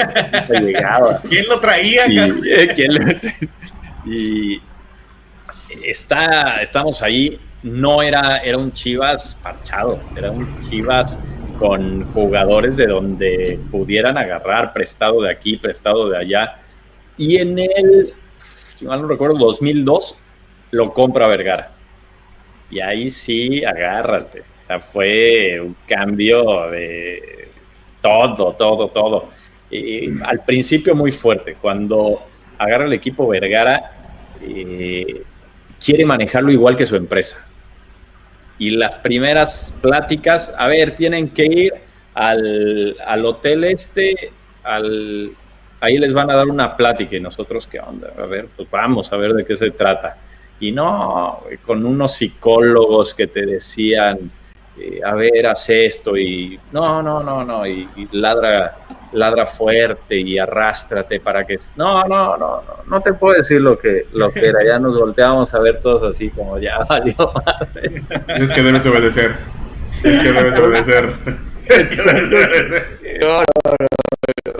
[0.49, 1.21] No llegaba.
[1.29, 2.07] ¿Quién lo traía?
[2.07, 3.01] Y, eh, ¿quién lo...
[4.05, 4.61] y
[5.83, 7.39] está, estamos ahí.
[7.63, 11.17] No era, era un Chivas parchado, era un Chivas
[11.57, 16.59] con jugadores de donde pudieran agarrar, prestado de aquí, prestado de allá.
[17.17, 18.13] Y en el,
[18.75, 20.17] si mal no recuerdo, 2002,
[20.71, 21.71] lo compra Vergara.
[22.69, 24.41] Y ahí sí, agárrate.
[24.41, 27.49] O sea, fue un cambio de
[28.01, 29.29] todo, todo, todo.
[29.69, 31.55] Y al principio muy fuerte.
[31.61, 32.23] Cuando
[32.57, 33.91] agarra el equipo Vergara,
[34.41, 35.23] eh,
[35.83, 37.45] quiere manejarlo igual que su empresa
[38.57, 41.73] y las primeras pláticas, a ver, tienen que ir
[42.13, 44.31] al, al hotel este,
[44.63, 45.31] al,
[45.81, 48.13] ahí les van a dar una plática y nosotros, ¿qué onda?
[48.17, 50.17] A ver, pues vamos a ver de qué se trata.
[50.63, 54.31] Y no, con unos psicólogos que te decían,
[54.79, 58.77] eh, a ver, haz esto y no, no, no, no, y, y, ladra,
[59.11, 61.57] ladra fuerte y arrástrate para que...
[61.75, 64.97] No, no, no, no, no te puedo decir lo que, lo que era, ya nos
[64.97, 67.13] volteamos a ver todos así como ya valió
[67.45, 68.01] madre.
[68.27, 69.35] Es que debes obedecer,
[70.01, 71.13] es que debes obedecer.
[71.65, 72.99] Es que debes obedecer.
[73.21, 73.43] No, no,
[74.45, 74.52] no,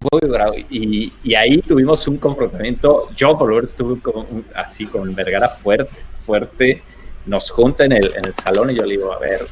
[0.00, 0.54] muy bravo.
[0.70, 3.10] Y, y, ahí tuvimos un confrontamiento.
[3.14, 5.90] Yo, por lo menos, estuve con, así con Vergara fuerte,
[6.24, 6.82] fuerte
[7.26, 9.46] nos junta en el, en el salón y yo le digo, a ver,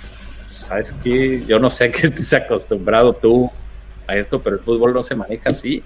[0.51, 1.45] ¿sabes qué?
[1.47, 3.51] Yo no sé que estés acostumbrado tú
[4.07, 5.83] a esto, pero el fútbol no se maneja así.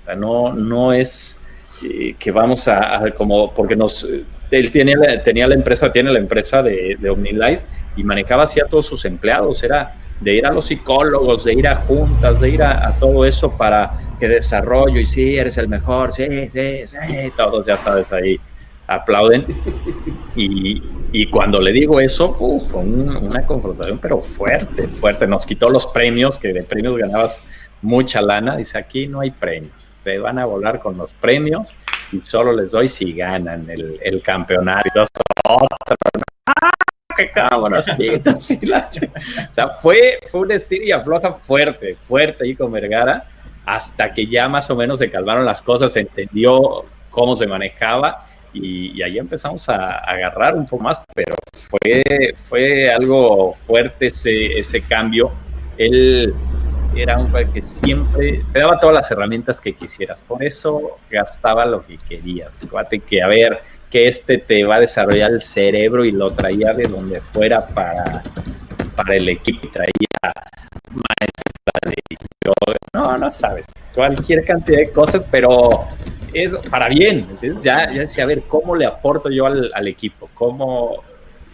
[0.00, 1.42] O sea, no, no es
[1.82, 4.06] eh, que vamos a, a, como, porque nos,
[4.50, 7.64] él tiene, tenía la empresa, tiene la empresa de, de OmniLife
[7.96, 11.68] y manejaba así a todos sus empleados, era de ir a los psicólogos, de ir
[11.68, 15.68] a juntas, de ir a, a todo eso para que desarrollo y sí, eres el
[15.68, 16.96] mejor, sí, sí, sí,
[17.36, 18.40] todos ya sabes ahí
[18.86, 19.46] aplauden.
[20.36, 25.26] Y, y, cuando le digo eso, uh, fue un, una confrontación, pero fuerte, fuerte.
[25.26, 27.42] Nos quitó los premios, que de premios ganabas
[27.80, 28.56] mucha lana.
[28.56, 29.90] Dice, aquí no hay premios.
[29.94, 31.74] Se van a volar con los premios
[32.10, 34.88] y solo les doy si ganan el, el campeonato.
[34.88, 35.06] Y todo
[37.12, 37.86] otro, ¡Ah, qué cabras!
[39.50, 43.24] o sea, fue, fue un estilo y afloja fuerte, fuerte ahí con Vergara,
[43.64, 48.26] hasta que ya más o menos se calmaron las cosas, se entendió cómo se manejaba
[48.52, 51.34] y, y, ahí empezamos a, a, agarrar un poco más, pero
[51.70, 55.32] fue, fue algo fuerte ese, ese cambio.
[55.78, 56.34] Él
[56.94, 61.84] era un que siempre te daba todas las herramientas que quisieras, por eso gastaba lo
[61.84, 62.60] que querías.
[62.60, 63.62] Fíjate que a ver,
[63.92, 68.22] que este te va a desarrollar el cerebro y lo traía de donde fuera para,
[68.96, 70.32] para el equipo, traía
[70.88, 71.42] maestra
[72.94, 75.86] no, no sabes, cualquier cantidad de cosas, pero
[76.32, 77.62] es para bien, ¿entiendes?
[77.62, 80.28] Ya, ya decía, a ver, ¿cómo le aporto yo al, al, equipo?
[80.34, 81.02] ¿Cómo,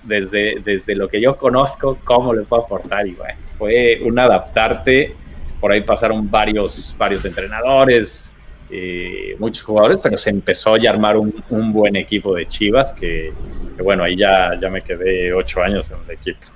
[0.02, 3.06] desde, desde lo que yo conozco, cómo le puedo aportar?
[3.06, 5.14] Y bueno, fue un adaptarte,
[5.60, 8.32] por ahí pasaron varios, varios entrenadores,
[8.70, 12.92] eh, muchos jugadores, pero se empezó ya a armar un, un buen equipo de Chivas,
[12.92, 13.32] que,
[13.76, 16.46] que, bueno, ahí ya, ya me quedé ocho años en el equipo.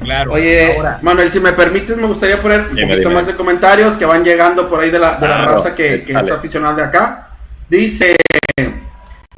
[0.00, 0.32] Claro.
[0.32, 0.98] Oye, ahora.
[1.02, 3.20] Manuel, si me permites, me gustaría poner un dime, poquito dime.
[3.20, 6.12] más de comentarios que van llegando por ahí de la, de la raza que, que
[6.12, 7.28] es aficionada de acá.
[7.68, 8.16] Dice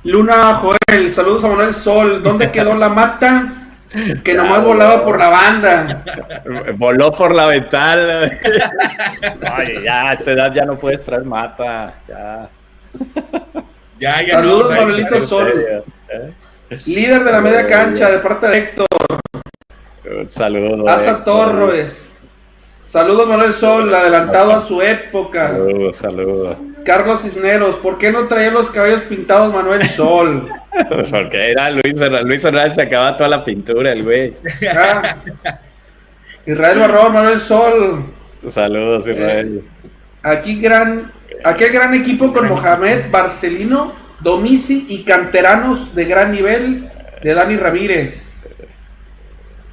[0.04, 2.22] Luna Joel, saludos a Manuel Sol.
[2.22, 3.63] ¿Dónde quedó la mata?
[3.94, 4.42] Que claro.
[4.44, 6.04] nomás volaba por la banda.
[6.76, 8.22] Voló por la ventana.
[9.58, 11.94] Oye, ya, a esta edad ya no puedes traer mata.
[12.08, 12.48] Ya.
[13.96, 15.66] Ya, ya Saludos, no, Manuelito Sol.
[16.08, 16.32] ¿Eh?
[16.84, 18.86] Líder de la media cancha de parte de Héctor.
[20.04, 20.88] Un saludo.
[20.88, 22.10] Asa Torres.
[22.82, 25.48] Saludos Manuel Sol, adelantado a su época.
[25.48, 26.56] Saludos, saludos.
[26.84, 30.50] Carlos Cisneros, ¿por qué no traía los cabellos pintados Manuel Sol?
[31.10, 31.94] Porque era Luis,
[32.24, 34.34] Luis Hernández se acababa toda la pintura, el güey.
[34.76, 35.02] Ah.
[36.46, 38.04] Israel Barrón, Manuel Sol.
[38.48, 39.64] Saludos, Israel.
[40.22, 41.12] Aquí gran,
[41.44, 46.90] aquel gran equipo con Mohamed, Barcelino, Domisi y canteranos de gran nivel
[47.22, 48.22] de Dani Ramírez.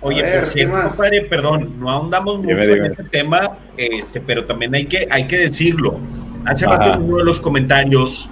[0.02, 2.88] Oye, ver, por cierto, compadre, perdón, no ahondamos Dime, mucho dime.
[2.88, 6.00] en ese tema, este, pero también hay que, hay que decirlo.
[6.44, 6.78] Hace Ajá.
[6.78, 8.32] rato en uno de los comentarios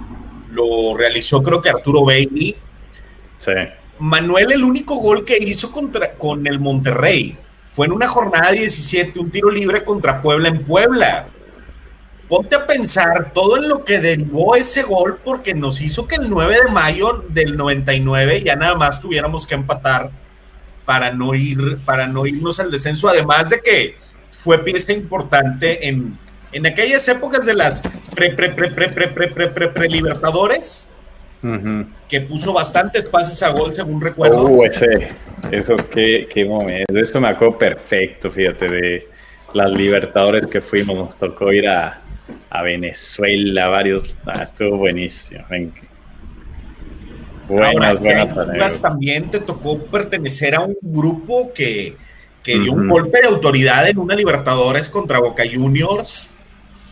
[0.52, 2.56] lo realizó, creo que Arturo Bailey.
[3.38, 3.52] Sí.
[3.98, 7.36] Manuel, el único gol que hizo contra, con el Monterrey
[7.66, 11.28] fue en una jornada 17, un tiro libre contra Puebla en Puebla.
[12.28, 16.30] Ponte a pensar todo en lo que derivó ese gol, porque nos hizo que el
[16.30, 20.10] 9 de mayo del 99 ya nada más tuviéramos que empatar
[20.84, 23.96] para no ir, para no irnos al descenso, además de que
[24.28, 26.18] fue pieza importante en,
[26.52, 27.82] en aquellas épocas de las
[28.14, 30.90] pre, pre, pre, pre, pre, pre, pre, pre, pre Libertadores,
[32.08, 34.44] que puso bastantes pases a gol, según recuerdo.
[34.44, 35.08] Uh, ese,
[35.50, 36.94] esos qué, qué momento.
[36.96, 39.08] Eso me acuerdo perfecto, fíjate, de
[39.54, 40.96] las Libertadores que fuimos.
[40.96, 42.02] Nos tocó ir a,
[42.50, 44.18] a Venezuela, varios.
[44.26, 45.44] ah, estuvo buenísimo.
[47.48, 51.96] Buenas, Ahora, buenas también te tocó pertenecer a un grupo que,
[52.42, 56.30] que dio un golpe de autoridad en una Libertadores contra Boca Juniors.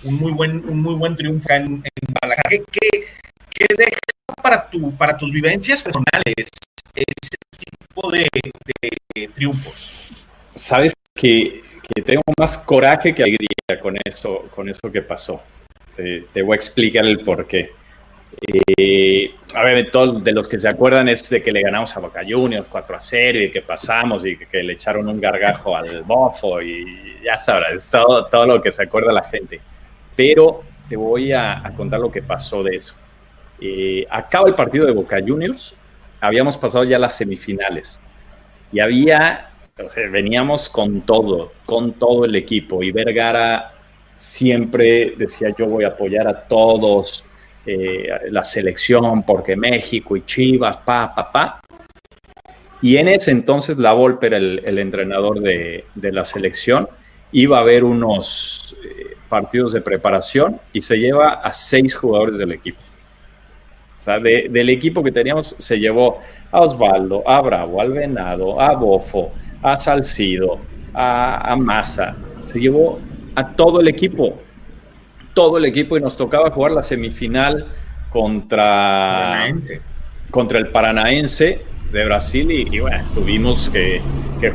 [0.04, 2.48] Un muy buen, un muy buen triunfo en, en Guadalajara.
[2.50, 3.04] ¿Qué, qué-
[3.54, 3.98] qué deja
[4.42, 6.34] para, tu, para tus vivencias personales
[6.94, 8.28] ese tipo de,
[9.14, 9.94] de triunfos?
[10.54, 11.62] Sabes que,
[11.94, 15.42] que tengo más coraje que alegría con eso, con eso que pasó.
[15.96, 17.72] Te, te voy a explicar el por qué.
[18.76, 22.00] Eh, a ver, todos de los que se acuerdan es de que le ganamos a
[22.00, 25.74] Boca Juniors 4 a 0 y que pasamos y que, que le echaron un gargajo
[25.76, 29.60] al bofo y ya sabrás, todo, todo lo que se acuerda la gente.
[30.18, 32.96] Pero te voy a, contar lo que pasó de eso.
[33.60, 35.76] Eh, acaba el partido de Boca Juniors,
[36.20, 38.00] habíamos pasado ya las semifinales
[38.72, 39.50] y había,
[39.80, 43.74] o sea, veníamos con todo, con todo el equipo y Vergara
[44.16, 47.24] siempre decía yo voy a apoyar a todos,
[47.64, 51.60] eh, la selección porque México y Chivas, pa, pa, pa.
[52.82, 56.88] Y en ese entonces la Volpe era el, entrenador de, de, la selección,
[57.30, 62.52] iba a haber unos eh, partidos de preparación y se lleva a seis jugadores del
[62.52, 62.78] equipo.
[64.00, 66.20] O sea, de, del equipo que teníamos se llevó
[66.50, 70.58] a Osvaldo, a Bravo, al Venado, a Bofo, a Salcido,
[70.94, 72.16] a, a Massa.
[72.42, 73.00] Se llevó
[73.34, 74.40] a todo el equipo.
[75.34, 77.66] Todo el equipo y nos tocaba jugar la semifinal
[78.10, 79.80] contra, Paranaense.
[80.30, 84.00] contra el Paranaense de Brasil y, y bueno, tuvimos que,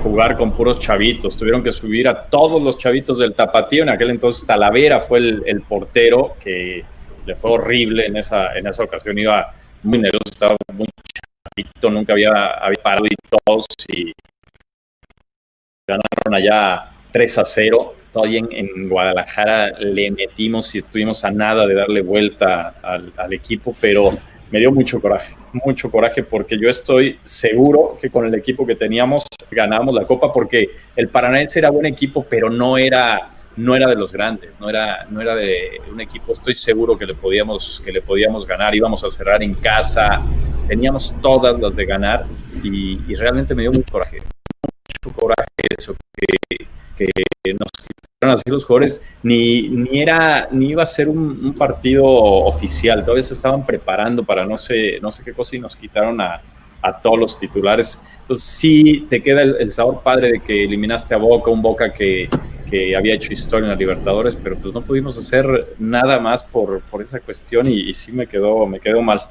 [0.02, 1.36] jugar con puros chavitos.
[1.36, 3.84] Tuvieron que subir a todos los chavitos del tapatío.
[3.84, 6.84] En aquel entonces Talavera fue el, portero que
[7.26, 9.18] le fue horrible en esa, en esa ocasión.
[9.18, 9.54] Iba
[9.84, 13.16] muy nervioso, estaba muy chavito, nunca había, había parado y
[13.46, 14.14] todos y
[15.88, 17.96] ganaron allá 3 a 0.
[18.12, 23.76] Todavía en, en, Guadalajara le metimos y estuvimos a nada de darle vuelta al, equipo,
[23.82, 24.12] pero
[24.54, 28.76] me dio mucho coraje, mucho coraje porque yo estoy seguro que con el equipo que
[28.76, 33.90] teníamos ganamos la copa porque el Paranaense era buen equipo, pero no era no era
[33.90, 37.82] de los grandes, no era, no era de un equipo, estoy seguro que le, podíamos,
[37.84, 40.24] que le podíamos ganar, íbamos a cerrar en casa,
[40.68, 42.26] teníamos todas las de ganar
[42.64, 47.70] y, y realmente me dio mucho coraje, mucho coraje eso, que, que nos
[48.32, 53.24] así los jugadores, ni, ni, era, ni iba a ser un, un, partido oficial, todavía
[53.24, 56.42] se estaban preparando para no sé, no sé qué cosa y nos quitaron a,
[56.82, 58.02] a todos los titulares.
[58.22, 61.94] Entonces sí te queda el, el, sabor padre de que eliminaste a Boca, un Boca
[61.94, 62.30] que,
[62.70, 66.82] que había hecho historia en la Libertadores, pero pues no pudimos hacer nada más por,
[66.82, 69.22] por esa cuestión y, y, sí me quedó, me quedó mal.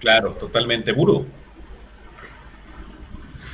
[0.00, 1.26] Claro, totalmente, Buro.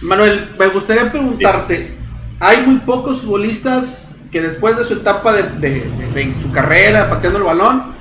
[0.00, 1.94] Manuel, me gustaría preguntarte, sí.
[2.40, 7.08] Hay muy pocos futbolistas que después de su etapa de, de, de, de su carrera,
[7.08, 7.94] pateando el balón,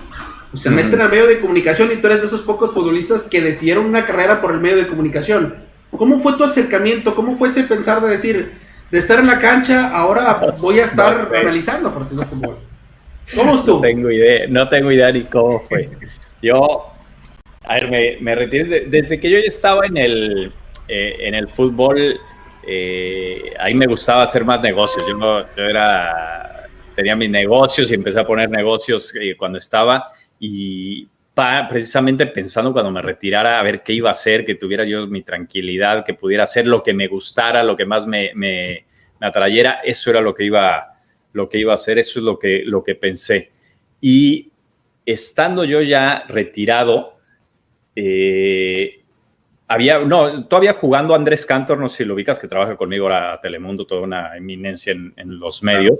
[0.52, 0.76] pues se mm.
[0.76, 4.06] meten al medio de comunicación y tú eres de esos pocos futbolistas que decidieron una
[4.06, 5.56] carrera por el medio de comunicación.
[5.92, 7.16] ¿Cómo fue tu acercamiento?
[7.16, 8.52] ¿Cómo fue ese pensar de decir,
[8.92, 12.58] de estar en la cancha, ahora voy a estar no analizando partidos de fútbol?
[13.36, 13.76] ¿Cómo estuvo?
[13.78, 15.90] No tengo idea, no tengo idea ni cómo fue.
[16.42, 16.88] Yo,
[17.64, 20.54] a ver, me, me retiré, desde que yo ya estaba en el,
[20.88, 22.20] eh, en el fútbol,
[22.68, 25.06] eh, ahí me gustaba hacer más negocios.
[25.08, 25.16] Yo,
[25.56, 31.66] yo era, tenía mis negocios y empecé a poner negocios eh, cuando estaba y pa,
[31.68, 35.22] precisamente pensando cuando me retirara a ver qué iba a hacer, que tuviera yo mi
[35.22, 38.86] tranquilidad, que pudiera hacer lo que me gustara, lo que más me, me,
[39.20, 40.98] me atrayera, eso era lo que iba,
[41.34, 43.52] lo que iba a hacer, eso es lo que, lo que pensé.
[44.02, 44.52] Y
[45.06, 47.18] estando yo ya retirado,
[47.96, 49.04] eh,
[49.68, 53.34] había, no, todavía jugando Andrés Cantor, no sé si lo ubicas, que trabaja conmigo ahora
[53.34, 56.00] a Telemundo, toda una eminencia en, en los medios,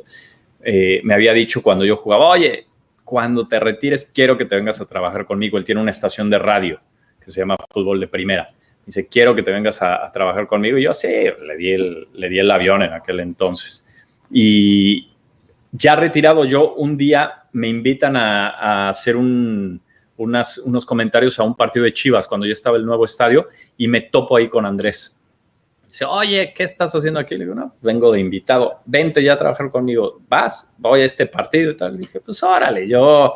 [0.64, 2.68] eh, me había dicho cuando yo jugaba, oye,
[3.04, 5.58] cuando te retires quiero que te vengas a trabajar conmigo.
[5.58, 6.80] Él tiene una estación de radio
[7.24, 8.50] que se llama Fútbol de Primera.
[8.86, 10.78] Dice, quiero que te vengas a, a trabajar conmigo.
[10.78, 13.86] Y yo, sí, le di, el, le di el avión en aquel entonces.
[14.30, 15.10] Y
[15.72, 19.80] ya retirado yo, un día me invitan a, a hacer un,
[20.18, 23.48] unas, unos comentarios a un partido de Chivas cuando ya estaba el nuevo estadio
[23.78, 25.18] y me topo ahí con Andrés.
[25.88, 27.36] Dice, oye, ¿qué estás haciendo aquí?
[27.36, 31.28] Le digo, no, vengo de invitado, vente ya a trabajar conmigo, vas, voy a este
[31.28, 31.94] partido y tal.
[31.94, 33.36] Le dije, pues órale, yo,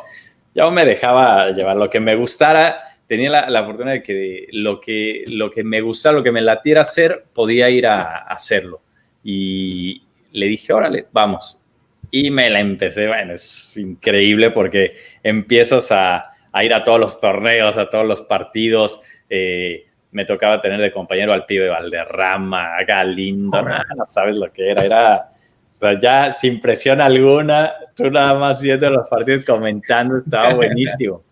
[0.54, 4.80] yo me dejaba llevar lo que me gustara, tenía la, la fortuna de que lo,
[4.80, 8.82] que lo que me gustara, lo que me latiera hacer, podía ir a, a hacerlo.
[9.24, 10.02] Y
[10.32, 11.64] le dije, órale, vamos.
[12.10, 17.20] Y me la empecé, bueno, es increíble porque empiezas a, a ir a todos los
[17.20, 19.00] torneos, a todos los partidos.
[19.28, 24.70] Eh, me tocaba tener de compañero al pibe Valderrama, a Galindo, no sabes lo que
[24.70, 25.28] era, era,
[25.72, 31.24] o sea, ya sin presión alguna, tú nada más viendo los partidos comentando, estaba buenísimo.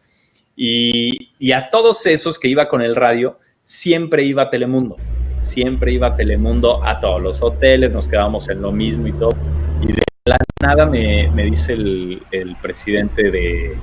[0.56, 4.96] Y, y, a todos esos que iba con el radio, siempre iba a Telemundo,
[5.38, 9.36] siempre iba a Telemundo a todos los hoteles, nos quedábamos en lo mismo y todo.
[9.82, 13.76] Y de la nada me, me dice el, el presidente de,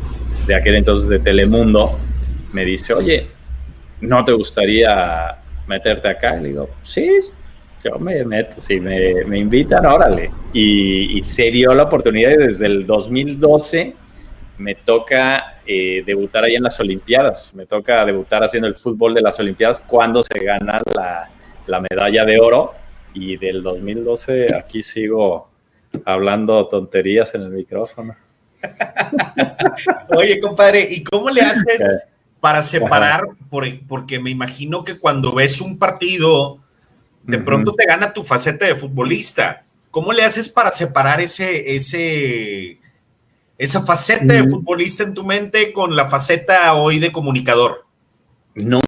[0.48, 2.00] de aquel entonces de Telemundo,
[2.54, 3.28] me dice, oye,
[4.02, 5.38] ¿no te gustaría
[5.68, 6.38] meterte acá?
[6.38, 7.10] Y le digo, sí,
[7.84, 10.32] yo me meto, si me, me invitan, órale.
[10.54, 13.94] Y, y, se dio la oportunidad y desde el 2012
[14.58, 19.22] me toca eh, debutar ahí en las Olimpiadas, me toca debutar haciendo el fútbol de
[19.22, 21.30] las Olimpiadas cuando se gana la,
[21.68, 22.74] la medalla de oro
[23.14, 25.50] y del 2012 aquí sigo
[26.06, 28.14] hablando tonterías en el micrófono.
[30.16, 32.08] Oye, compadre, ¿y cómo le haces
[32.40, 33.24] para separar?
[33.88, 36.60] porque me imagino que cuando ves un partido,
[37.24, 39.64] de pronto te gana tu faceta de futbolista.
[39.90, 42.80] ¿Cómo le haces para separar ese, ese,
[43.58, 47.86] esa faceta de futbolista en tu mente con la faceta hoy de comunicador?
[48.54, 48.82] No,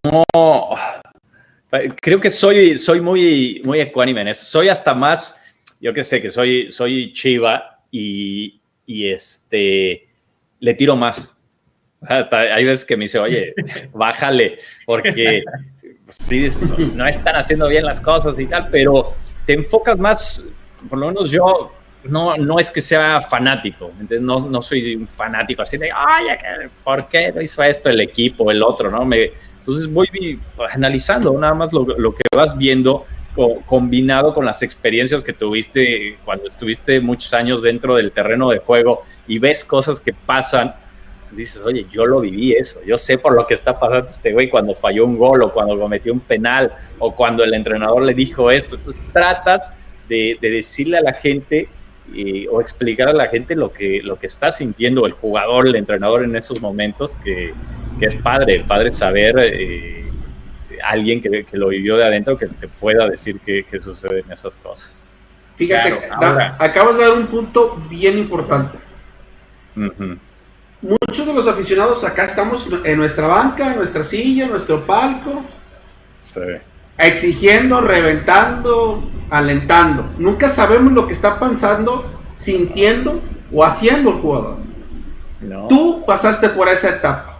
[2.02, 4.46] creo que soy, soy muy, muy ecuánime en eso.
[4.46, 5.36] Soy hasta más,
[5.80, 8.59] yo que sé, que soy, soy chiva y,
[8.90, 10.08] y este,
[10.60, 11.38] le tiro más.
[12.02, 13.54] Hasta hay veces que me dice, oye,
[13.94, 15.44] bájale, porque
[16.08, 16.48] sí,
[16.96, 19.14] no están haciendo bien las cosas y tal, pero
[19.46, 20.44] te enfocas más,
[20.90, 21.72] por lo menos yo,
[22.06, 26.26] no, no es que sea fanático, entonces no, no soy un fanático así de, ay,
[26.84, 28.90] ¿por qué hizo esto el equipo, el otro?
[28.90, 29.06] ¿no?
[29.06, 30.40] Me, entonces voy
[30.72, 33.06] analizando nada más lo, lo que vas viendo
[33.40, 38.58] co combinado con las experiencias que tuviste cuando estuviste muchos años dentro del terreno de
[38.58, 40.76] juego y ves cosas que pasan
[41.32, 44.50] dices, oye, yo lo viví eso, yo sé por lo que está pasando este güey
[44.50, 48.50] cuando falló un gol o cuando cometió un penal o cuando el entrenador le dijo
[48.50, 48.76] esto.
[48.76, 49.72] Entonces tratas
[50.10, 51.70] de, de decirle a la gente
[52.16, 55.76] eh, o explicar a la gente lo que, lo que está sintiendo el jugador, el
[55.76, 57.54] entrenador en esos momentos, que,
[58.00, 59.99] que es padre, el padre saber, eh,
[60.84, 65.06] alguien que, que, lo vivió de adentro, que te pueda decir qué suceden esas cosas.
[65.58, 68.78] Fíjate, claro, da, acabas de dar un punto bien importante.
[69.76, 70.20] Uh -huh
[70.82, 75.44] muchos de los aficionados acá estamos en nuestra banca, en nuestra silla, en nuestro palco,
[76.22, 76.40] sí.
[76.98, 80.10] exigiendo, reventando, alentando.
[80.18, 82.06] Nunca sabemos lo que está pensando,
[82.38, 83.22] sintiendo
[83.52, 84.58] o haciendo el jugador.
[85.42, 85.68] No.
[85.68, 87.39] Tú pasaste por esa etapa.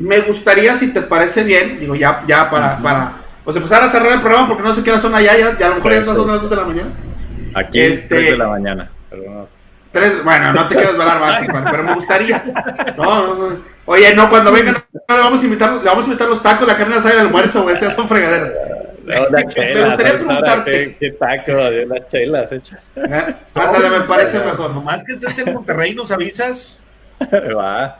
[0.00, 2.82] Me gustaría, si te parece bien, digo, ya, ya para, uh -huh.
[2.82, 3.12] para
[3.44, 5.66] pues empezar a cerrar el programa porque no sé qué hora son allá, ya, ya
[5.66, 6.90] a lo mejor ya son las 2 de la mañana.
[7.54, 9.46] Aquí este, 3 de la mañana, perdón.
[9.92, 12.44] Tres, bueno, no te quieras velar más, pero me gustaría.
[12.96, 13.58] No, no, no.
[13.86, 16.76] Oye, no, cuando vengan, le vamos a invitar, le vamos a invitar los tacos, la
[16.76, 18.52] carne asada y el almuerzo, güey, esas son fregaderas.
[19.04, 20.96] Una chela, me gustaría preguntarte.
[21.00, 22.78] ¿Qué, taco de unas chelas hecha?
[22.94, 24.70] Ándale, me parece mejor.
[24.70, 26.86] Nomás que estés en Monterrey, nos avisas.
[27.58, 27.98] Va.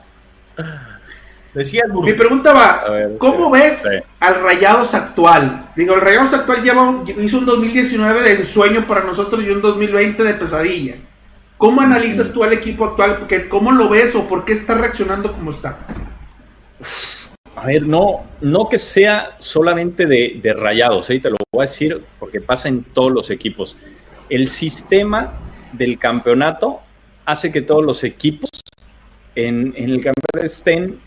[1.55, 4.05] Decía el Mi pregunta va, ver, ¿cómo sí, ves sí.
[4.20, 5.70] al Rayados actual?
[5.74, 10.22] Digo, el Rayados actual lleva, hizo un 2019 de ensueño para nosotros y un 2020
[10.22, 10.94] de pesadilla.
[11.59, 13.18] ¿Cómo analizas tú al equipo actual?
[13.18, 15.78] Porque, ¿Cómo lo ves o por qué está reaccionando como está?
[17.57, 21.18] A ver, no, no que sea solamente de, de rayados, ¿eh?
[21.18, 23.76] te lo voy a decir porque pasa en todos los equipos.
[24.28, 25.34] El sistema
[25.72, 26.80] del campeonato
[27.26, 28.48] hace que todos los equipos
[29.34, 31.01] en, en el campeonato estén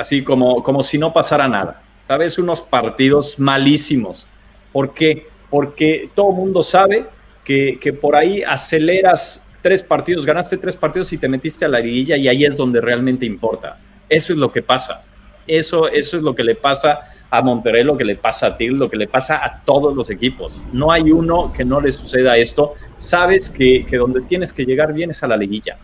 [0.00, 1.82] así como, como si no pasara nada.
[2.08, 2.38] ¿Sabes?
[2.38, 4.26] Unos partidos malísimos.
[4.72, 5.26] ¿Por qué?
[5.50, 7.06] Porque todo mundo sabe
[7.44, 11.80] que, que por ahí aceleras tres partidos, ganaste tres partidos y te metiste a la
[11.80, 13.78] liguilla y ahí es donde realmente importa.
[14.08, 15.04] Eso es lo que pasa.
[15.46, 18.78] Eso, eso es lo que le pasa a Monterrey, lo que le pasa a Tigres,
[18.78, 20.64] lo que le pasa a todos los equipos.
[20.72, 22.72] No hay uno que no le suceda esto.
[22.96, 25.76] Sabes que, que donde tienes que llegar bien es a la liguilla.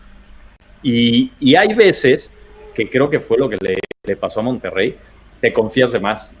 [0.81, 2.33] Y, y hay veces
[2.77, 4.95] que creo que fue lo que le, le, pasó a Monterrey,
[5.41, 6.35] te confías de más.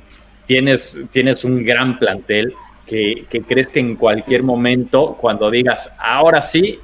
[0.45, 2.53] Tienes, tienes un gran plantel
[2.85, 6.79] que, que, crees que en cualquier momento, cuando digas, ahora sí,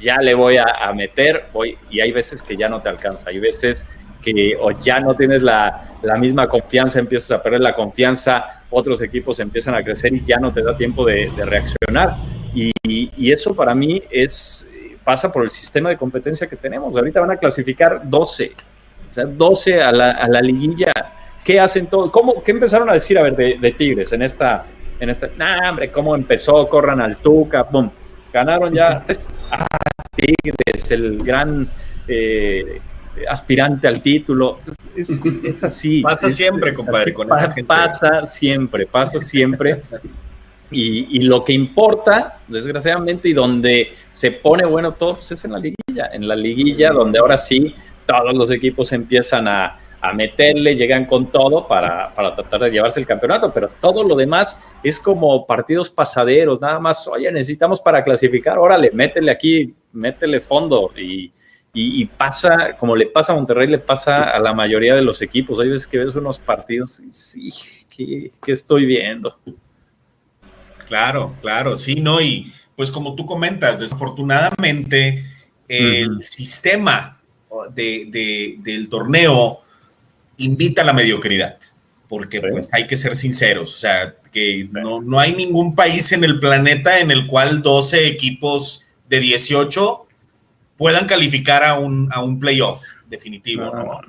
[0.00, 3.30] ya le voy a, a meter, voy, y hay veces que ya no te alcanza,
[3.30, 3.88] hay veces
[4.20, 9.00] que o ya no tienes la, la, misma confianza, empiezas a perder la confianza, otros
[9.02, 12.16] equipos empiezan a crecer y ya no te da tiempo de, de reaccionar.
[12.52, 14.68] Y, y, eso para mí es,
[15.04, 16.94] pasa por el sistema de competencia que tenemos.
[16.96, 18.52] Ahorita van a clasificar 12,
[19.10, 20.92] o sea, 12 a la, a la liguilla.
[21.44, 22.10] ¿Qué hacen todos?
[22.10, 24.66] ¿Cómo, ¿Qué empezaron a decir, a ver, de, de Tigres en esta,
[24.98, 27.90] en esta, nah, hombre, cómo empezó, corran al Tuca, boom,
[28.32, 29.04] ganaron ya,
[29.50, 29.66] ah,
[30.14, 31.68] Tigres, el gran
[32.06, 32.80] eh,
[33.28, 34.60] aspirante al título.
[34.96, 36.02] Es, es, es así.
[36.02, 37.14] Pasa es, siempre, compadre.
[37.14, 37.64] Con pasa, gente.
[37.64, 39.82] pasa siempre, pasa siempre.
[40.70, 45.52] Y, y, lo que importa, desgraciadamente, y donde se pone bueno todo, pues es en
[45.52, 46.10] la liguilla.
[46.12, 47.74] En la liguilla, donde ahora sí
[48.10, 53.00] todos los equipos empiezan a, a meterle, llegan con todo para, para, tratar de llevarse
[53.00, 58.02] el campeonato, pero todo lo demás es como partidos pasaderos, nada más, oye, necesitamos para
[58.02, 61.30] clasificar, órale, métele aquí, métele fondo y,
[61.74, 65.20] y, y, pasa, como le pasa a Monterrey, le pasa a la mayoría de los
[65.20, 65.60] equipos.
[65.60, 67.50] Hay veces que ves unos partidos y sí,
[67.94, 69.38] ¿qué, qué estoy viendo?
[70.86, 72.20] Claro, claro, sí, ¿no?
[72.20, 75.24] Y pues como tú comentas, desafortunadamente
[75.68, 76.22] el uh -huh.
[76.22, 77.19] sistema
[77.74, 79.60] de, de, del torneo
[80.38, 81.58] invita a la mediocridad,
[82.08, 82.46] porque ¿Sí?
[82.50, 86.40] pues hay que ser sinceros, o sea, que no, no hay ningún país en el
[86.40, 90.06] planeta en el cual 12 equipos de 18
[90.76, 94.00] puedan calificar a un, a un playoff definitivo, no, ¿no?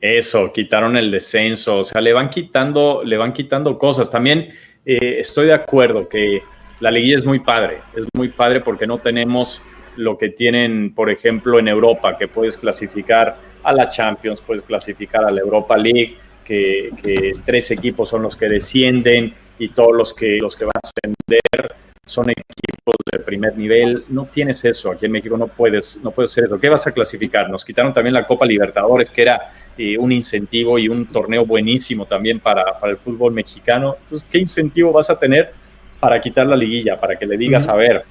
[0.00, 4.10] Eso, quitaron el descenso, o sea, le van quitando, le van quitando cosas.
[4.10, 4.48] También
[4.86, 6.42] eh, estoy de acuerdo que
[6.78, 9.60] la liguilla es muy padre, es muy padre porque no tenemos
[9.98, 15.24] lo que tienen, por ejemplo, en Europa, que puedes clasificar a la Champions, puedes clasificar
[15.24, 20.14] a la Europa League, que, que tres equipos son los que descienden y todos los
[20.14, 21.74] que, los que van a ascender
[22.06, 24.04] son equipos de primer nivel.
[24.08, 24.90] No tienes eso.
[24.92, 26.58] Aquí en México no puedes, no puedes hacer eso.
[26.58, 27.50] ¿Qué vas a clasificar?
[27.50, 32.06] Nos quitaron también la Copa Libertadores, que era eh, un incentivo y un torneo buenísimo
[32.06, 33.96] también para, para, el fútbol mexicano.
[34.00, 35.52] Entonces, ¿qué incentivo vas a tener
[36.00, 36.98] para quitar la liguilla?
[36.98, 37.72] Para que le digas, uh -huh.
[37.72, 38.04] a ver,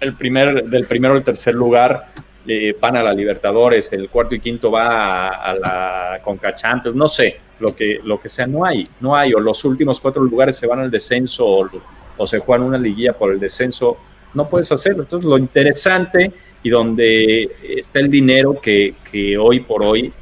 [0.00, 2.12] el primer, del primero al tercer lugar
[2.46, 7.06] eh, van a la Libertadores, el cuarto y quinto va a, la Conca Champions, no
[7.06, 10.56] sé, lo que, lo que sea, no hay, no hay, o los últimos cuatro lugares
[10.56, 11.70] se van al descenso, o,
[12.16, 13.98] o se juegan una liguilla por el descenso,
[14.32, 15.02] no puedes hacerlo.
[15.02, 16.32] Entonces, lo interesante
[16.62, 20.12] y donde está el dinero que, que hoy por hoy,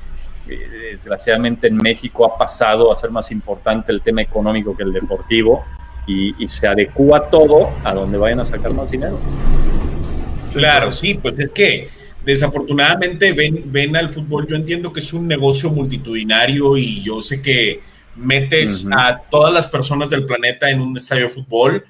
[0.49, 4.93] eh, desgraciadamente en México ha pasado a ser más importante el tema económico que el
[4.93, 5.65] deportivo
[6.09, 9.21] y, y se adecua todo a donde vayan a sacar más dinero.
[10.53, 11.89] Claro, sí, pues es que
[12.25, 17.41] desafortunadamente ven, ven al fútbol, yo entiendo que es un negocio multitudinario y yo sé
[17.41, 17.81] que
[18.17, 18.95] metes uh -huh.
[18.99, 21.85] a todas las personas del planeta en un estadio de fútbol,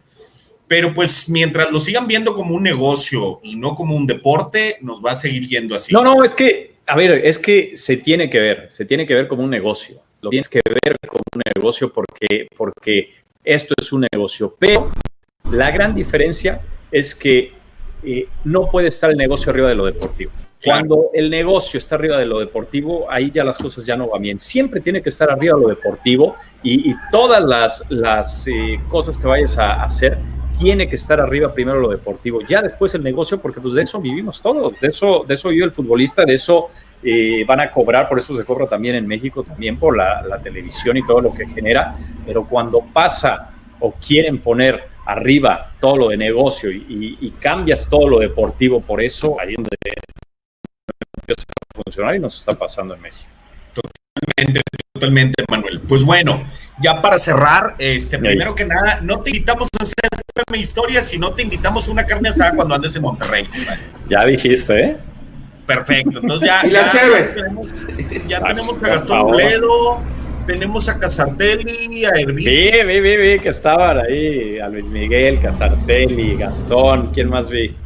[0.67, 5.03] pero pues mientras lo sigan viendo como un negocio y no como un deporte, nos
[5.03, 5.93] va a seguir yendo así.
[5.95, 9.15] No, no, es que, a ver, es que se tiene que ver, se tiene que
[9.15, 13.15] ver como un negocio, lo tienes que ver como un negocio porque, porque
[13.49, 14.91] esto es un negocio, pero
[15.51, 16.61] la gran diferencia
[16.93, 17.53] es que
[18.03, 20.33] eh, no puede estar el negocio arriba de lo deportivo.
[20.63, 24.21] Cuando el negocio está arriba de lo deportivo, ahí ya las cosas ya no van
[24.21, 24.39] bien.
[24.39, 29.17] Siempre tiene que estar arriba de lo deportivo y, y todas las, las eh, cosas
[29.17, 30.19] que vayas a hacer
[30.59, 34.01] tiene que estar arriba primero lo deportivo, ya después el negocio, porque pues de eso
[34.01, 36.69] vivimos todos, de eso, de eso vive el futbolista, de eso
[37.03, 40.39] eh, van a cobrar, por eso se cobra también en México, también por la, la
[40.39, 41.95] televisión y todo lo que genera,
[42.27, 47.89] pero cuando pasa o quieren poner arriba todo lo de negocio y, y, y, cambias
[47.89, 49.77] todo lo deportivo por eso, ahí es donde
[51.21, 53.31] empieza a funcionar y nos está pasando en México.
[53.73, 55.81] Totalmente, totalmente, Manuel.
[55.81, 56.43] Pues bueno,
[56.81, 60.09] ya para cerrar, este, primero que nada, no te invitamos a hacer
[60.53, 63.49] mi historia, sino te invitamos a una carne asada cuando andes en Monterrey.
[64.09, 64.97] Ya dijiste, ¿eh?
[65.69, 67.69] Perfecto, entonces ya, ya, ya, tenemos,
[68.27, 70.01] ya tenemos a Gastón Bledo,
[70.47, 72.45] tenemos a Casartelli, a Hervín.
[72.47, 77.77] Sí, vi, vi, vi que estaban ahí, a Luis Miguel, Casartelli, Gastón, ¿quién más vi?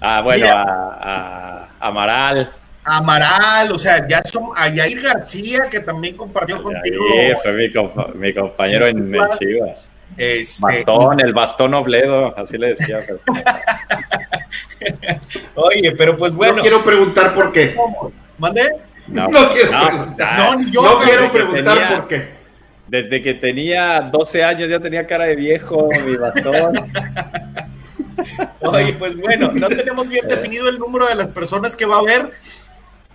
[0.00, 2.50] Ah, bueno, a, a, Amaral.
[2.82, 7.04] Amaral, o sea, ya son a Yair García, que también compartió contigo.
[7.12, 9.92] Sí, fue mi, compa mi compañero en, en Chivas.
[10.16, 12.98] Este, bastón, el bastón obledo, así le decía.
[15.54, 16.56] Oye, pero pues bueno.
[16.56, 17.76] Yo quiero preguntar por qué.
[18.38, 18.70] ¿Mande?
[19.08, 20.38] No, quiero preguntar.
[20.38, 22.36] No, yo quiero preguntar por qué.
[22.88, 26.72] Desde que tenía 12 años ya tenía cara de viejo, mi bastón.
[28.60, 32.00] Oye, pues bueno, no tenemos bien definido el número de las personas que va a
[32.00, 32.32] haber,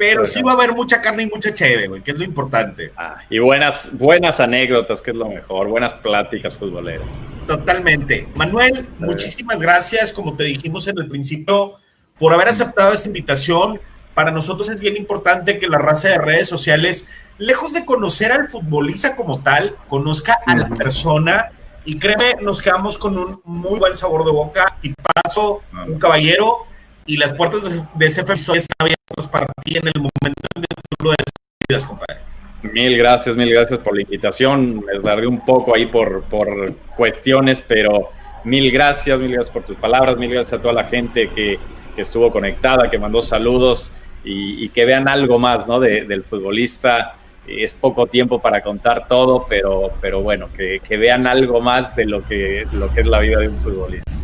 [0.02, 2.92] pero sí va a haber mucha carne y mucha chévere, güey, que es lo importante.
[2.98, 7.06] Ah, y buenas, buenas anécdotas, que es lo mejor, buenas pláticas futboleras.
[7.46, 8.28] Totalmente.
[8.34, 11.74] Manuel, muchísimas gracias, como te dijimos en el principio,
[12.18, 13.80] por haber aceptado esta invitación.
[14.16, 18.50] Para nosotros es bien importante que la raza de redes sociales, lejos de conocer al
[18.50, 21.52] futbolista como tal, conozca a la persona
[21.86, 26.71] y créeme, nos quedamos con un muy buen sabor de boca, y paso, un caballero,
[27.06, 30.68] y las puertas de, ese festival están abiertas para ti en el momento en que
[30.98, 32.22] tú lo decidas, compadre.
[32.64, 34.86] Mil gracias, mil gracias por la invitación.
[34.86, 38.10] Me tardé un poco ahí por, por cuestiones, pero
[38.44, 41.60] mil gracias, mil gracias por tus palabras, mil gracias a toda la gente que,
[41.96, 43.92] que estuvo conectada, que mandó saludos
[44.24, 45.80] y, que vean algo más ¿no?
[45.80, 47.16] de, del futbolista
[47.48, 52.06] es poco tiempo para contar todo, pero, pero bueno, que, que, vean algo más de
[52.06, 54.21] lo que, lo que es la vida de un futbolista.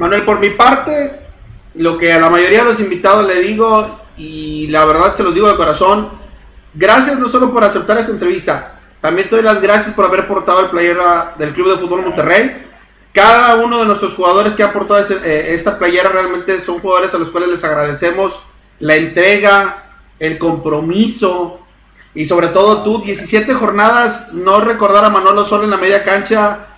[0.00, 1.12] Manuel, por mi parte,
[1.74, 5.34] lo que a la mayoría de los invitados le digo, y la verdad se los
[5.34, 6.12] digo de corazón,
[6.72, 10.70] gracias no solo por aceptar esta entrevista, también doy las gracias por haber portado el
[10.70, 12.66] playera del Club de Fútbol Monterrey.
[13.12, 17.18] Cada uno de nuestros jugadores que ha portado eh, esta playera realmente son jugadores a
[17.18, 18.40] los cuales les agradecemos
[18.78, 19.84] la entrega,
[20.18, 21.60] el compromiso
[22.14, 26.68] y sobre todo tú, 17 jornadas, no recordar a Manolo solo en la media cancha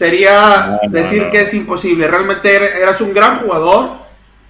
[0.00, 2.08] sería decir que es imposible.
[2.08, 3.98] Realmente eras un gran jugador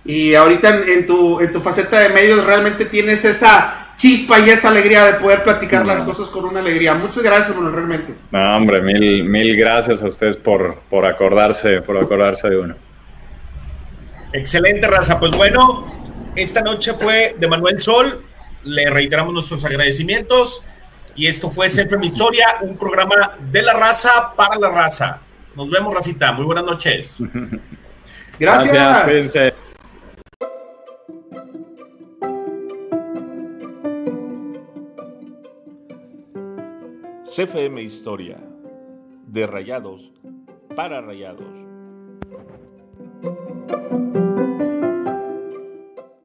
[0.04, 4.68] y ahorita en, tu, en tu faceta de medios realmente tienes esa chispa y esa
[4.68, 6.94] alegría de poder platicar las cosas con una alegría.
[6.94, 8.14] Muchas gracias, Manolo, realmente.
[8.30, 12.76] No, hombre, mil, mil gracias a ustedes por, por acordarse, por acordarse de uno.
[14.32, 15.18] Excelente, raza.
[15.18, 15.84] Pues bueno,
[16.36, 18.22] esta noche fue de Manuel Sol,
[18.62, 20.64] le reiteramos nuestros agradecimientos.
[21.16, 25.22] Y esto fue Siempre mi historia, un programa de la raza para la raza.
[25.56, 26.32] Nos vemos, Racita.
[26.32, 27.22] Muy buenas noches.
[28.38, 28.72] Gracias.
[28.72, 29.54] Gracias
[37.34, 38.38] CFM Historia.
[39.26, 40.10] De rayados
[40.74, 41.46] para rayados.